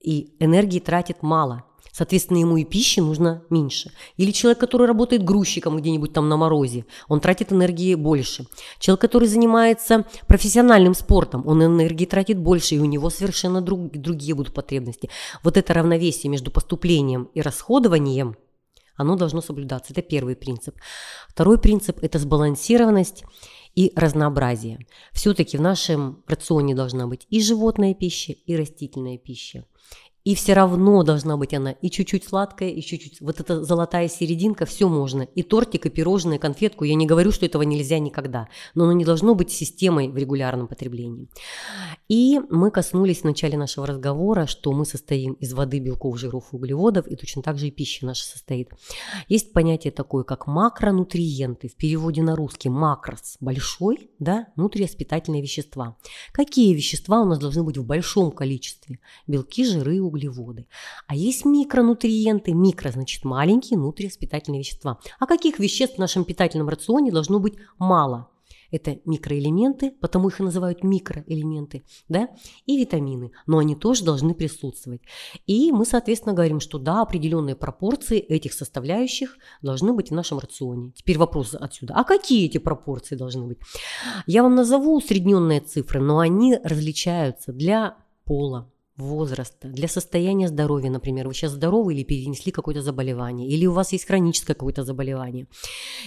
и 0.00 0.34
энергии 0.38 0.78
тратит 0.78 1.22
мало, 1.22 1.64
соответственно, 1.90 2.38
ему 2.38 2.58
и 2.58 2.64
пищи 2.64 3.00
нужно 3.00 3.42
меньше. 3.50 3.90
Или 4.16 4.30
человек, 4.30 4.58
который 4.58 4.86
работает 4.86 5.24
грузчиком 5.24 5.78
где-нибудь 5.78 6.12
там 6.12 6.28
на 6.28 6.36
морозе, 6.36 6.84
он 7.08 7.20
тратит 7.20 7.52
энергии 7.52 7.94
больше. 7.94 8.46
Человек, 8.78 9.00
который 9.00 9.28
занимается 9.28 10.04
профессиональным 10.26 10.94
спортом, 10.94 11.46
он 11.46 11.64
энергии 11.64 12.04
тратит 12.04 12.38
больше, 12.38 12.74
и 12.74 12.78
у 12.78 12.84
него 12.84 13.10
совершенно 13.10 13.62
друг, 13.62 13.90
другие 13.92 14.34
будут 14.34 14.52
потребности. 14.52 15.08
Вот 15.42 15.56
это 15.56 15.74
равновесие 15.74 16.30
между 16.30 16.50
поступлением 16.50 17.30
и 17.34 17.40
расходованием– 17.40 18.36
оно 18.96 19.16
должно 19.16 19.40
соблюдаться. 19.40 19.92
Это 19.92 20.02
первый 20.02 20.36
принцип. 20.36 20.76
Второй 21.28 21.58
принцип– 21.58 21.98
это 22.02 22.18
сбалансированность 22.18 23.24
и 23.74 23.92
разнообразие. 23.94 24.86
Все-таки 25.12 25.58
в 25.58 25.60
нашем 25.60 26.24
рационе 26.26 26.74
должна 26.74 27.06
быть 27.06 27.26
и 27.30 27.40
животная 27.42 27.94
пища, 27.94 28.32
и 28.32 28.56
растительная 28.56 29.18
пища. 29.18 29.64
И 30.26 30.34
все 30.34 30.54
равно 30.54 31.04
должна 31.04 31.36
быть 31.36 31.54
она 31.54 31.70
и 31.70 31.88
чуть-чуть 31.88 32.24
сладкая, 32.24 32.70
и 32.70 32.82
чуть-чуть... 32.82 33.20
Вот 33.20 33.38
эта 33.38 33.62
золотая 33.62 34.08
серединка, 34.08 34.66
все 34.66 34.88
можно. 34.88 35.22
И 35.22 35.44
тортик, 35.44 35.86
и 35.86 35.88
пирожное, 35.88 36.36
и 36.36 36.40
конфетку. 36.40 36.82
Я 36.82 36.96
не 36.96 37.06
говорю, 37.06 37.30
что 37.30 37.46
этого 37.46 37.62
нельзя 37.62 38.00
никогда. 38.00 38.48
Но 38.74 38.84
оно 38.84 38.92
не 38.92 39.04
должно 39.04 39.36
быть 39.36 39.52
системой 39.52 40.08
в 40.08 40.16
регулярном 40.16 40.66
потреблении. 40.66 41.28
И 42.08 42.40
мы 42.50 42.72
коснулись 42.72 43.20
в 43.20 43.24
начале 43.24 43.56
нашего 43.56 43.86
разговора, 43.86 44.46
что 44.46 44.72
мы 44.72 44.84
состоим 44.84 45.34
из 45.34 45.52
воды, 45.52 45.78
белков, 45.78 46.18
жиров 46.18 46.48
углеводов, 46.50 47.06
и 47.06 47.14
точно 47.14 47.42
так 47.42 47.56
же 47.56 47.68
и 47.68 47.70
пища 47.70 48.04
наша 48.04 48.24
состоит. 48.24 48.70
Есть 49.28 49.52
понятие 49.52 49.92
такое, 49.92 50.24
как 50.24 50.48
макронутриенты. 50.48 51.68
В 51.68 51.76
переводе 51.76 52.22
на 52.22 52.34
русский 52.34 52.68
макрос– 52.68 53.36
большой, 53.40 54.10
да, 54.18 54.48
нутриас– 54.56 54.90
питательные 54.96 55.40
вещества. 55.40 55.96
Какие 56.32 56.74
вещества 56.74 57.22
у 57.22 57.26
нас 57.26 57.38
должны 57.38 57.62
быть 57.62 57.78
в 57.78 57.86
большом 57.86 58.32
количестве? 58.32 58.98
Белки, 59.28 59.64
жиры, 59.64 60.02
углеводы 60.02 60.15
углеводы. 60.16 60.66
А 61.06 61.14
есть 61.14 61.44
микронутриенты. 61.44 62.52
Микро 62.52 62.90
значит 62.90 63.24
маленькие 63.24 63.78
нутриоспитательные 63.78 64.60
вещества. 64.60 64.98
А 65.18 65.26
каких 65.26 65.58
веществ 65.58 65.96
в 65.96 66.00
нашем 66.00 66.24
питательном 66.24 66.68
рационе 66.68 67.12
должно 67.12 67.38
быть 67.38 67.54
мало? 67.78 68.30
Это 68.72 68.98
микроэлементы, 69.04 69.92
потому 69.92 70.28
их 70.28 70.40
и 70.40 70.42
называют 70.42 70.82
микроэлементы, 70.82 71.84
да, 72.08 72.30
и 72.66 72.76
витамины, 72.76 73.30
но 73.46 73.58
они 73.58 73.76
тоже 73.76 74.04
должны 74.04 74.34
присутствовать. 74.34 75.02
И 75.46 75.70
мы, 75.70 75.84
соответственно, 75.84 76.34
говорим, 76.34 76.58
что 76.58 76.78
да, 76.78 77.02
определенные 77.02 77.54
пропорции 77.54 78.18
этих 78.18 78.52
составляющих 78.52 79.38
должны 79.62 79.92
быть 79.92 80.10
в 80.10 80.14
нашем 80.14 80.40
рационе. 80.40 80.90
Теперь 80.96 81.16
вопрос 81.16 81.54
отсюда, 81.54 81.94
а 81.94 82.02
какие 82.02 82.46
эти 82.46 82.58
пропорции 82.58 83.14
должны 83.14 83.46
быть? 83.46 83.58
Я 84.26 84.42
вам 84.42 84.56
назову 84.56 84.96
усредненные 84.96 85.60
цифры, 85.60 86.00
но 86.00 86.18
они 86.18 86.58
различаются 86.64 87.52
для 87.52 87.96
пола, 88.24 88.68
возраста, 88.96 89.68
для 89.68 89.88
состояния 89.88 90.48
здоровья, 90.48 90.90
например, 90.90 91.28
вы 91.28 91.34
сейчас 91.34 91.52
здоровы 91.52 91.94
или 91.94 92.02
перенесли 92.02 92.50
какое-то 92.50 92.82
заболевание, 92.82 93.48
или 93.48 93.66
у 93.66 93.72
вас 93.72 93.92
есть 93.92 94.06
хроническое 94.06 94.54
какое-то 94.54 94.84
заболевание, 94.84 95.46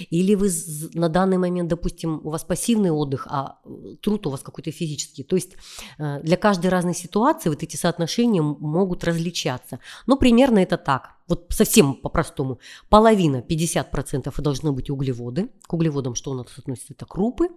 или 0.09 0.35
вы 0.35 0.49
на 0.93 1.09
данный 1.09 1.37
момент, 1.37 1.69
допустим, 1.69 2.21
у 2.23 2.29
вас 2.29 2.43
пассивный 2.43 2.91
отдых, 2.91 3.27
а 3.29 3.59
э, 3.65 3.95
труд 4.01 4.25
у 4.27 4.29
вас 4.31 4.41
какой-то 4.41 4.71
физический. 4.71 5.23
То 5.23 5.35
есть 5.35 5.55
э, 5.97 6.21
для 6.23 6.37
каждой 6.37 6.67
разной 6.67 6.95
ситуации 6.95 7.49
вот 7.49 7.63
эти 7.63 7.75
соотношения 7.75 8.41
могут 8.41 9.03
различаться. 9.03 9.79
Но 10.07 10.17
примерно 10.17 10.59
это 10.59 10.77
так. 10.77 11.15
Вот 11.27 11.45
совсем 11.49 11.93
по-простому. 11.93 12.59
Половина, 12.89 13.43
50% 13.47 14.41
должны 14.41 14.71
быть 14.71 14.89
углеводы. 14.89 15.49
К 15.67 15.73
углеводам 15.73 16.15
что 16.15 16.31
у 16.31 16.33
нас 16.33 16.47
относится? 16.57 16.93
Это 16.93 17.05
крупы, 17.05 17.49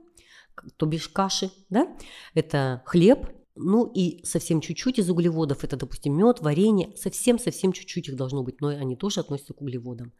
то 0.76 0.84
бишь 0.84 1.08
каши, 1.08 1.50
да? 1.70 1.88
Это 2.34 2.82
хлеб, 2.84 3.28
ну 3.54 3.86
и 3.86 4.24
совсем 4.24 4.60
чуть-чуть 4.60 4.98
из 4.98 5.10
углеводов, 5.10 5.64
это, 5.64 5.76
допустим, 5.76 6.16
мед, 6.16 6.40
варенье, 6.40 6.96
совсем-совсем 6.96 7.72
чуть-чуть 7.72 8.08
их 8.08 8.16
должно 8.16 8.42
быть, 8.42 8.60
но 8.60 8.68
они 8.68 8.96
тоже 8.96 9.20
относятся 9.20 9.54
к 9.54 9.60
углеводам. 9.60 10.12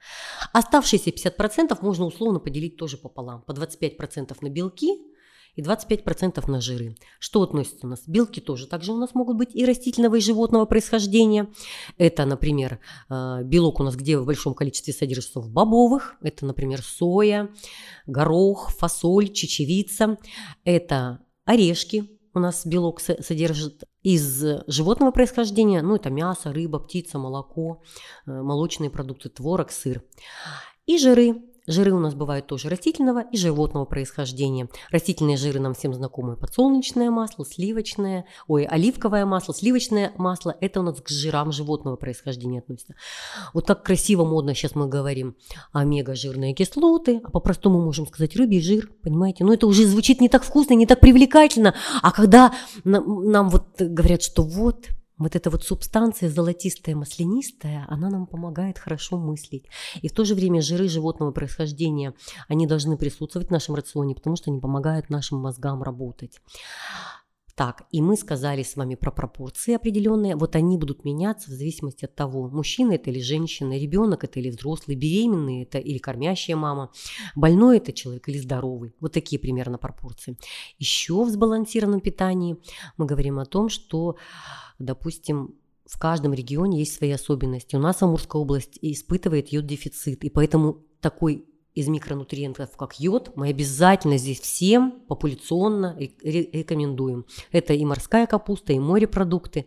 Оставшиеся 0.53 1.11
50% 1.11 1.79
можно 1.81 2.05
условно 2.07 2.41
поделить 2.41 2.77
тоже 2.77 2.99
пополам. 2.99 3.43
По 3.43 3.53
25% 3.53 4.37
на 4.41 4.49
белки, 4.49 5.13
и 5.55 5.63
25% 5.63 6.51
на 6.51 6.61
жиры. 6.61 6.97
Что 7.19 7.43
относится 7.43 7.87
у 7.87 7.91
нас? 7.91 8.03
Белки 8.07 8.41
тоже 8.41 8.67
также 8.67 8.93
у 8.93 8.97
нас 8.97 9.15
могут 9.15 9.37
быть 9.37 9.55
и 9.55 9.67
растительного, 9.67 10.17
и 10.17 10.21
животного 10.21 10.65
происхождения. 10.65 11.49
Это, 11.99 12.25
например, 12.25 12.81
э, 13.11 13.43
белок 13.45 13.81
у 13.81 13.83
нас 13.83 13.97
где 13.97 14.19
в 14.19 14.25
большом 14.25 14.55
количестве 14.55 14.95
содержится 14.95 15.41
в 15.41 15.51
бобовых. 15.51 16.17
Это, 16.23 16.47
например, 16.47 16.83
соя, 16.83 17.51
горох, 18.07 18.71
фасоль, 18.71 19.29
чечевица. 19.29 20.17
Это 20.65 21.19
орешки, 21.45 22.09
у 22.35 22.39
нас 22.39 22.67
белок 22.67 23.01
содержит 23.01 23.85
из 24.03 24.45
животного 24.67 25.11
происхождения, 25.11 25.83
ну 25.83 25.97
это 25.97 26.11
мясо, 26.11 26.53
рыба, 26.53 26.79
птица, 26.79 27.19
молоко, 27.19 27.83
э, 28.27 28.31
молочные 28.31 28.91
продукты, 28.91 29.29
творог, 29.29 29.71
сыр. 29.71 30.03
И 30.87 30.99
жиры. 30.99 31.52
Жиры 31.69 31.93
у 31.93 32.01
нас 32.01 32.15
бывают 32.15 32.49
тоже 32.49 32.69
растительного 32.69 33.21
и 33.21 33.37
животного 33.37 33.85
происхождения. 33.85 34.69
Растительные 34.91 35.37
жиры 35.37 35.61
нам 35.61 35.75
всем 35.75 35.95
знакомы. 35.95 36.37
Подсолнечное 36.37 37.11
масло, 37.11 37.47
сливочное, 37.47 38.25
ой, 38.49 38.65
оливковое 38.65 39.25
масло, 39.27 39.55
сливочное 39.55 40.13
масло. 40.17 40.57
Это 40.61 40.81
у 40.81 40.83
нас 40.83 41.01
к 41.01 41.09
жирам 41.09 41.53
животного 41.53 41.95
происхождения 41.95 42.59
относится. 42.59 42.95
Вот 43.55 43.67
так 43.67 43.85
красиво, 43.85 44.25
модно 44.25 44.55
сейчас 44.55 44.75
мы 44.75 44.89
говорим 44.89 45.37
омега-жирные 45.73 46.53
кислоты, 46.53 47.21
а 47.23 47.31
по-простому 47.31 47.81
можем 47.81 48.09
сказать 48.09 48.35
рыбий 48.35 48.61
жир, 48.61 48.91
понимаете? 49.03 49.45
Но 49.45 49.55
это 49.55 49.69
уже 49.69 49.87
звучит 49.87 50.21
не 50.21 50.29
так 50.29 50.43
вкусно, 50.43 50.75
не 50.75 50.87
так 50.87 50.99
привлекательно. 50.99 51.75
А 52.03 52.11
когда 52.11 52.53
нам, 52.83 53.31
нам 53.31 53.51
вот 53.51 53.81
говорят, 53.81 54.23
что 54.23 54.43
вот 54.43 54.89
вот 55.23 55.37
эта 55.37 55.51
вот 55.51 55.65
субстанция 55.65 56.29
золотистая, 56.29 56.97
маслянистая, 56.97 57.87
она 57.89 58.11
нам 58.11 58.27
помогает 58.27 58.79
хорошо 58.79 59.19
мыслить. 59.19 59.65
И 60.03 60.09
в 60.09 60.13
то 60.13 60.25
же 60.25 60.35
время 60.35 60.61
жиры 60.61 60.89
животного 60.89 61.33
происхождения, 61.33 62.15
они 62.49 62.67
должны 62.67 62.97
присутствовать 62.97 63.49
в 63.49 63.53
нашем 63.53 63.75
рационе, 63.75 64.15
потому 64.15 64.37
что 64.37 64.51
они 64.51 64.61
помогают 64.61 65.11
нашим 65.11 65.39
мозгам 65.39 65.83
работать. 65.83 66.41
Так, 67.55 67.85
и 67.91 68.01
мы 68.01 68.17
сказали 68.17 68.63
с 68.63 68.77
вами 68.77 68.95
про 68.95 69.11
пропорции 69.11 69.75
определенные. 69.75 70.37
Вот 70.37 70.57
они 70.57 70.79
будут 70.79 71.05
меняться 71.05 71.51
в 71.51 71.55
зависимости 71.55 72.07
от 72.07 72.15
того, 72.15 72.49
мужчина 72.49 72.93
это 72.93 73.11
или 73.11 73.21
женщина, 73.21 73.79
ребенок 73.79 74.25
это 74.25 74.41
или 74.41 74.49
взрослый, 74.49 74.97
беременный 74.97 75.63
это 75.63 75.79
или 75.79 75.99
кормящая 75.99 76.57
мама, 76.57 76.91
больной 77.37 77.77
это 77.77 77.93
человек 77.93 78.27
или 78.29 78.39
здоровый. 78.39 78.95
Вот 79.01 79.13
такие 79.13 79.39
примерно 79.39 79.77
пропорции. 79.77 80.39
Еще 80.79 81.23
в 81.25 81.29
сбалансированном 81.29 82.01
питании 82.01 82.57
мы 82.97 83.05
говорим 83.05 83.39
о 83.39 83.45
том, 83.45 83.69
что 83.69 84.17
допустим, 84.79 85.55
в 85.87 85.99
каждом 85.99 86.33
регионе 86.33 86.79
есть 86.79 86.95
свои 86.95 87.11
особенности. 87.11 87.77
У 87.77 87.79
нас 87.79 88.03
Амурская 88.03 88.41
область 88.41 88.79
испытывает 88.81 89.53
йод-дефицит, 89.53 90.25
и 90.25 90.31
поэтому 90.31 90.85
такой 91.01 91.45
из 91.75 91.89
микронутриентов, 91.89 92.77
как 92.77 93.01
йод, 93.01 93.33
мы 93.35 93.49
обязательно 93.49 94.19
здесь 94.19 94.41
всем 94.41 95.01
популяционно 95.09 95.97
рекомендуем. 95.99 97.25
Это 97.51 97.73
и 97.73 97.85
морская 97.85 98.27
капуста, 98.27 98.73
и 98.73 98.79
морепродукты. 98.79 99.67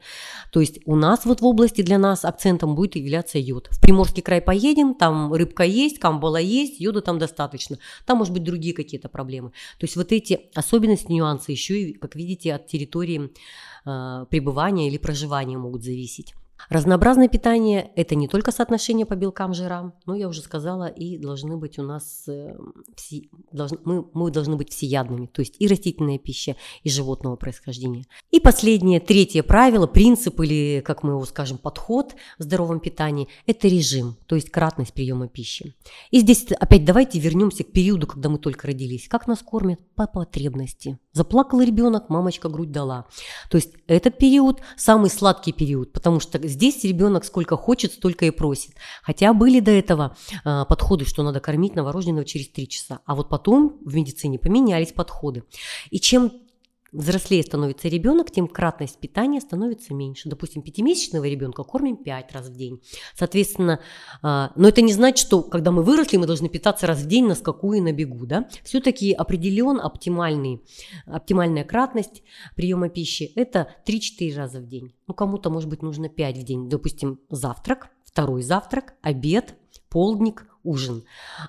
То 0.51 0.59
есть 0.59 0.79
у 0.85 0.95
нас 0.95 1.25
вот 1.25 1.41
в 1.41 1.45
области 1.45 1.81
для 1.81 1.97
нас 1.97 2.23
акцентом 2.23 2.75
будет 2.75 2.95
являться 2.95 3.39
йод. 3.39 3.69
В 3.71 3.81
Приморский 3.81 4.21
край 4.21 4.41
поедем, 4.41 4.93
там 4.93 5.33
рыбка 5.33 5.63
есть, 5.63 5.99
камбала 5.99 6.37
есть, 6.37 6.79
йода 6.79 7.01
там 7.01 7.17
достаточно. 7.17 7.79
Там, 8.05 8.19
может 8.19 8.33
быть, 8.33 8.43
другие 8.43 8.75
какие-то 8.75 9.09
проблемы. 9.09 9.49
То 9.79 9.85
есть 9.85 9.95
вот 9.95 10.11
эти 10.11 10.41
особенности, 10.53 11.11
нюансы 11.11 11.51
еще 11.51 11.81
и, 11.81 11.93
как 11.93 12.15
видите, 12.15 12.53
от 12.53 12.67
территории 12.67 13.31
э, 13.85 14.25
пребывания 14.29 14.87
или 14.87 14.97
проживания 14.97 15.57
могут 15.57 15.83
зависеть. 15.83 16.35
Разнообразное 16.69 17.27
питание– 17.27 17.91
это 17.95 18.15
не 18.15 18.27
только 18.27 18.51
соотношение 18.51 19.05
по 19.05 19.15
белкам, 19.15 19.53
жирам, 19.53 19.93
но 20.05 20.15
я 20.15 20.27
уже 20.27 20.41
сказала, 20.41 20.87
и 20.87 21.17
должны 21.17 21.57
быть 21.57 21.77
у 21.77 21.83
нас 21.83 22.23
э, 22.27 22.55
все, 22.95 23.29
должны, 23.51 23.77
мы, 23.83 24.05
мы 24.13 24.31
должны 24.31 24.55
быть 24.55 24.71
всеядными, 24.71 25.27
то 25.27 25.41
есть 25.41 25.55
и 25.59 25.67
растительная 25.67 26.17
пища, 26.17 26.55
и 26.83 26.89
животного 26.89 27.35
происхождения. 27.35 28.05
И 28.31 28.39
последнее, 28.39 28.99
третье 28.99 29.43
правило, 29.43 29.85
принцип 29.85 30.39
или, 30.41 30.81
как 30.81 31.03
мы 31.03 31.11
его 31.11 31.25
скажем, 31.25 31.57
подход 31.57 32.15
в 32.39 32.43
здоровом 32.43 32.79
питании– 32.79 33.27
это 33.45 33.67
режим, 33.67 34.17
то 34.25 34.35
есть 34.35 34.49
кратность 34.49 34.93
приема 34.93 35.27
пищи. 35.27 35.75
И 36.09 36.19
здесь 36.19 36.47
опять 36.51 36.85
давайте 36.85 37.19
вернемся 37.19 37.63
к 37.63 37.71
периоду, 37.71 38.07
когда 38.07 38.29
мы 38.29 38.39
только 38.39 38.67
родились. 38.67 39.07
Как 39.07 39.27
нас 39.27 39.39
кормят? 39.39 39.79
По 39.95 40.07
потребности. 40.07 40.97
Заплакал 41.15 41.61
ребенок, 41.61 42.09
мамочка 42.09 42.49
грудь 42.49 42.73
дала. 42.73 43.05
То 43.49 43.55
есть 43.55 43.71
этот 43.87 44.17
период 44.17 44.59
самый 44.75 45.09
сладкий 45.09 45.53
период, 45.53 45.93
потому 45.93 46.19
что 46.19 46.45
здесь 46.45 46.83
ребенок 46.83 47.23
сколько 47.23 47.55
хочет, 47.55 47.93
столько 47.93 48.25
и 48.25 48.31
просит. 48.31 48.71
Хотя 49.01 49.33
были 49.33 49.61
до 49.61 49.71
этого 49.71 50.17
э, 50.43 50.65
подходы, 50.67 51.05
что 51.05 51.23
надо 51.23 51.39
кормить 51.39 51.73
новорожденного 51.73 52.25
через 52.25 52.49
3 52.49 52.67
часа. 52.67 52.99
А 53.05 53.15
вот 53.15 53.29
потом 53.29 53.77
в 53.85 53.95
медицине 53.95 54.37
поменялись 54.37 54.91
подходы. 54.91 55.45
И 55.89 56.01
чем 56.01 56.33
взрослее 56.95 57.43
становится 57.43 57.87
ребенок, 57.87 58.31
тем 58.31 58.47
кратность 58.47 58.99
питания 58.99 59.41
становится 59.41 59.93
меньше. 59.93 60.29
Допустим, 60.29 60.61
пятимесячного 60.61 61.25
ребенка 61.25 61.63
кормим 61.63 61.97
5 61.97 62.31
раз 62.33 62.47
в 62.47 62.55
день. 62.55 62.81
Соответственно, 63.15 63.79
а, 64.21 64.51
но 64.55 64.67
это 64.67 64.81
не 64.81 64.93
значит, 64.93 65.25
что 65.25 65.43
когда 65.43 65.71
мы 65.71 65.83
выросли, 65.83 66.17
мы 66.17 66.27
должны 66.27 66.49
питаться 66.49 66.87
раз 66.87 66.99
в 66.99 67.07
день 67.07 67.27
на 67.27 67.35
скаку 67.35 67.73
и 67.73 67.81
на 67.81 67.91
бегу. 67.91 68.25
Да? 68.25 68.47
Все-таки 68.63 69.13
определен 69.13 69.79
оптимальный, 69.79 70.61
оптимальная 71.05 71.63
кратность 71.63 72.23
приема 72.55 72.89
пищи– 72.89 73.31
это 73.35 73.67
3-4 73.87 74.35
раза 74.35 74.59
в 74.59 74.67
день. 74.67 74.93
Ну, 75.07 75.13
кому-то, 75.13 75.49
может 75.49 75.69
быть, 75.69 75.81
нужно 75.81 76.09
5 76.09 76.37
в 76.37 76.43
день. 76.43 76.69
Допустим, 76.69 77.19
завтрак, 77.29 77.89
второй 78.03 78.41
завтрак, 78.41 78.95
обед, 79.01 79.55
полдник, 79.89 80.47
ужин. 80.65 81.03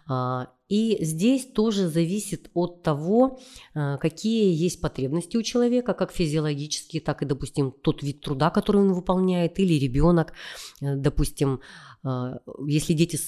А, 0.07 0.49
и 0.69 0.99
здесь 1.05 1.47
тоже 1.47 1.89
зависит 1.89 2.51
от 2.55 2.83
того, 2.83 3.39
а, 3.75 3.97
какие 3.99 4.53
есть 4.55 4.81
потребности 4.81 5.37
у 5.37 5.43
человека, 5.43 5.95
как 5.95 6.13
физиологические, 6.13 7.01
так 7.01 7.23
и, 7.23 7.27
допустим, 7.27 7.73
тот 7.73 8.03
вид 8.03 8.21
труда, 8.21 8.51
который 8.51 8.81
он 8.81 8.93
выполняет, 8.93 9.59
или 9.59 9.75
ребенок, 9.75 10.33
э, 10.81 10.97
допустим, 10.97 11.61
а, 12.03 12.39
если 12.67 12.93
дети 12.93 13.19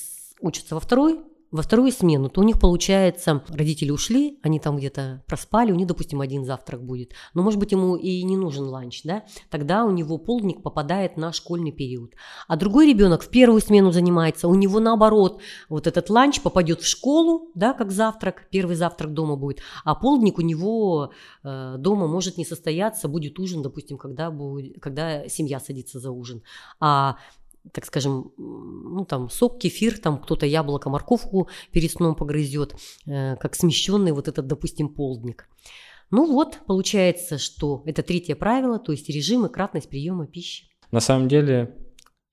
учатся 0.40 0.74
во 0.74 0.81
второй 0.81 1.20
во 1.51 1.63
вторую 1.63 1.93
смену, 1.93 2.29
то 2.29 2.41
у 2.41 2.45
них 2.45 2.59
получается, 2.59 3.43
родители 3.49 3.91
ушли, 3.91 4.39
они 4.43 4.61
там 4.61 4.77
где-то 4.77 5.23
проспали, 5.27 5.73
у 5.73 5.75
них, 5.75 5.87
допустим, 5.87 6.21
один 6.21 6.45
завтрак 6.45 6.85
будет. 6.85 7.13
Но, 7.35 7.43
может 7.43 7.59
быть, 7.59 7.73
ему 7.73 7.97
и 7.97 8.23
не 8.23 8.37
нужен 8.37 8.65
ланч, 8.65 9.03
да? 9.05 9.25
Тогда 9.51 9.85
у 9.85 9.91
него 9.91 10.19
полдник 10.19 10.63
попадает 10.63 11.17
на 11.17 11.33
школьный 11.33 11.73
период. 11.73 12.15
А 12.47 12.57
другой 12.57 12.89
ребенок 12.89 13.23
в 13.23 13.29
первую 13.29 13.61
смену 13.61 13.93
занимается, 13.93 14.49
у 14.49 14.55
него 14.55 14.79
наоборот, 14.81 15.41
вот 15.69 15.87
этот 15.87 16.11
ланч 16.11 16.43
попадет 16.43 16.83
в 16.83 16.87
школу, 16.87 17.51
да, 17.55 17.73
как 17.73 17.91
завтрак, 17.91 18.49
первый 18.51 18.77
завтрак 18.77 19.15
дома 19.15 19.37
будет, 19.37 19.61
а 19.85 19.95
полдник 19.95 20.39
у 20.39 20.43
него 20.43 21.13
э, 21.43 21.77
дома 21.79 22.07
может 22.07 22.37
не 22.37 22.45
состояться, 22.45 23.09
будет 23.09 23.39
ужин, 23.39 23.63
допустим, 23.63 23.97
когда, 23.97 24.31
будет, 24.31 24.81
когда 24.81 25.29
семья 25.29 25.61
садится 25.61 25.99
за 25.99 26.11
ужин. 26.11 26.43
А 26.79 27.17
так 27.73 27.85
скажем, 27.85 28.33
ну 28.37 29.05
там 29.05 29.31
сок, 29.31 29.59
кефир, 29.59 29.99
там 29.99 30.21
кто-то 30.21 30.47
яблоко, 30.47 30.91
морковку 30.91 31.49
перед 31.73 31.91
сном 31.91 32.15
погрызет, 32.15 32.75
э, 33.07 33.37
как 33.37 33.55
смещенный 33.55 34.13
вот 34.13 34.29
этот, 34.29 34.47
допустим, 34.47 34.89
полдник. 34.89 35.49
Ну 36.11 36.33
вот, 36.33 36.61
получается, 36.67 37.39
что 37.39 37.83
это 37.85 38.03
третье 38.03 38.35
правило, 38.35 38.79
то 38.79 38.93
есть 38.93 39.09
режим 39.09 39.47
и 39.47 39.53
кратность 39.53 39.89
приема 39.89 40.27
пищи. 40.27 40.65
На 40.91 41.01
самом 41.01 41.29
деле, 41.29 41.77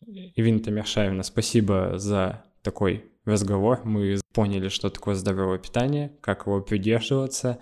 Ивина 0.06 0.60
Тамершаевна, 0.60 1.24
спасибо 1.24 1.98
за 1.98 2.46
такой 2.62 3.12
разговор. 3.26 3.82
Мы 3.84 4.20
поняли, 4.34 4.70
что 4.70 4.90
такое 4.90 5.16
здоровое 5.16 5.60
питание, 5.60 6.18
как 6.22 6.46
его 6.46 6.62
придерживаться 6.62 7.60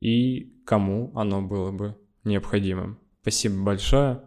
и 0.00 0.62
кому 0.64 1.12
оно 1.14 1.40
было 1.40 1.72
бы 1.72 1.96
необходимым. 2.24 2.98
Спасибо 3.22 3.62
большое 3.62 4.22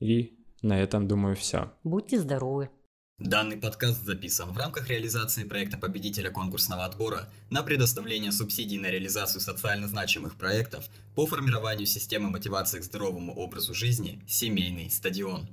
и 0.00 0.37
на 0.62 0.80
этом, 0.80 1.08
думаю, 1.08 1.36
все. 1.36 1.72
Будьте 1.84 2.18
здоровы. 2.18 2.70
Данный 3.18 3.56
подкаст 3.56 4.04
записан 4.04 4.52
в 4.52 4.56
рамках 4.56 4.88
реализации 4.88 5.42
проекта 5.42 5.76
победителя 5.76 6.30
конкурсного 6.30 6.84
отбора 6.84 7.28
на 7.50 7.64
предоставление 7.64 8.30
субсидий 8.30 8.78
на 8.78 8.86
реализацию 8.86 9.40
социально 9.40 9.88
значимых 9.88 10.36
проектов 10.36 10.88
по 11.16 11.26
формированию 11.26 11.86
системы 11.86 12.30
мотивации 12.30 12.78
к 12.78 12.84
здоровому 12.84 13.34
образу 13.34 13.74
жизни 13.74 14.22
«Семейный 14.28 14.88
стадион». 14.88 15.48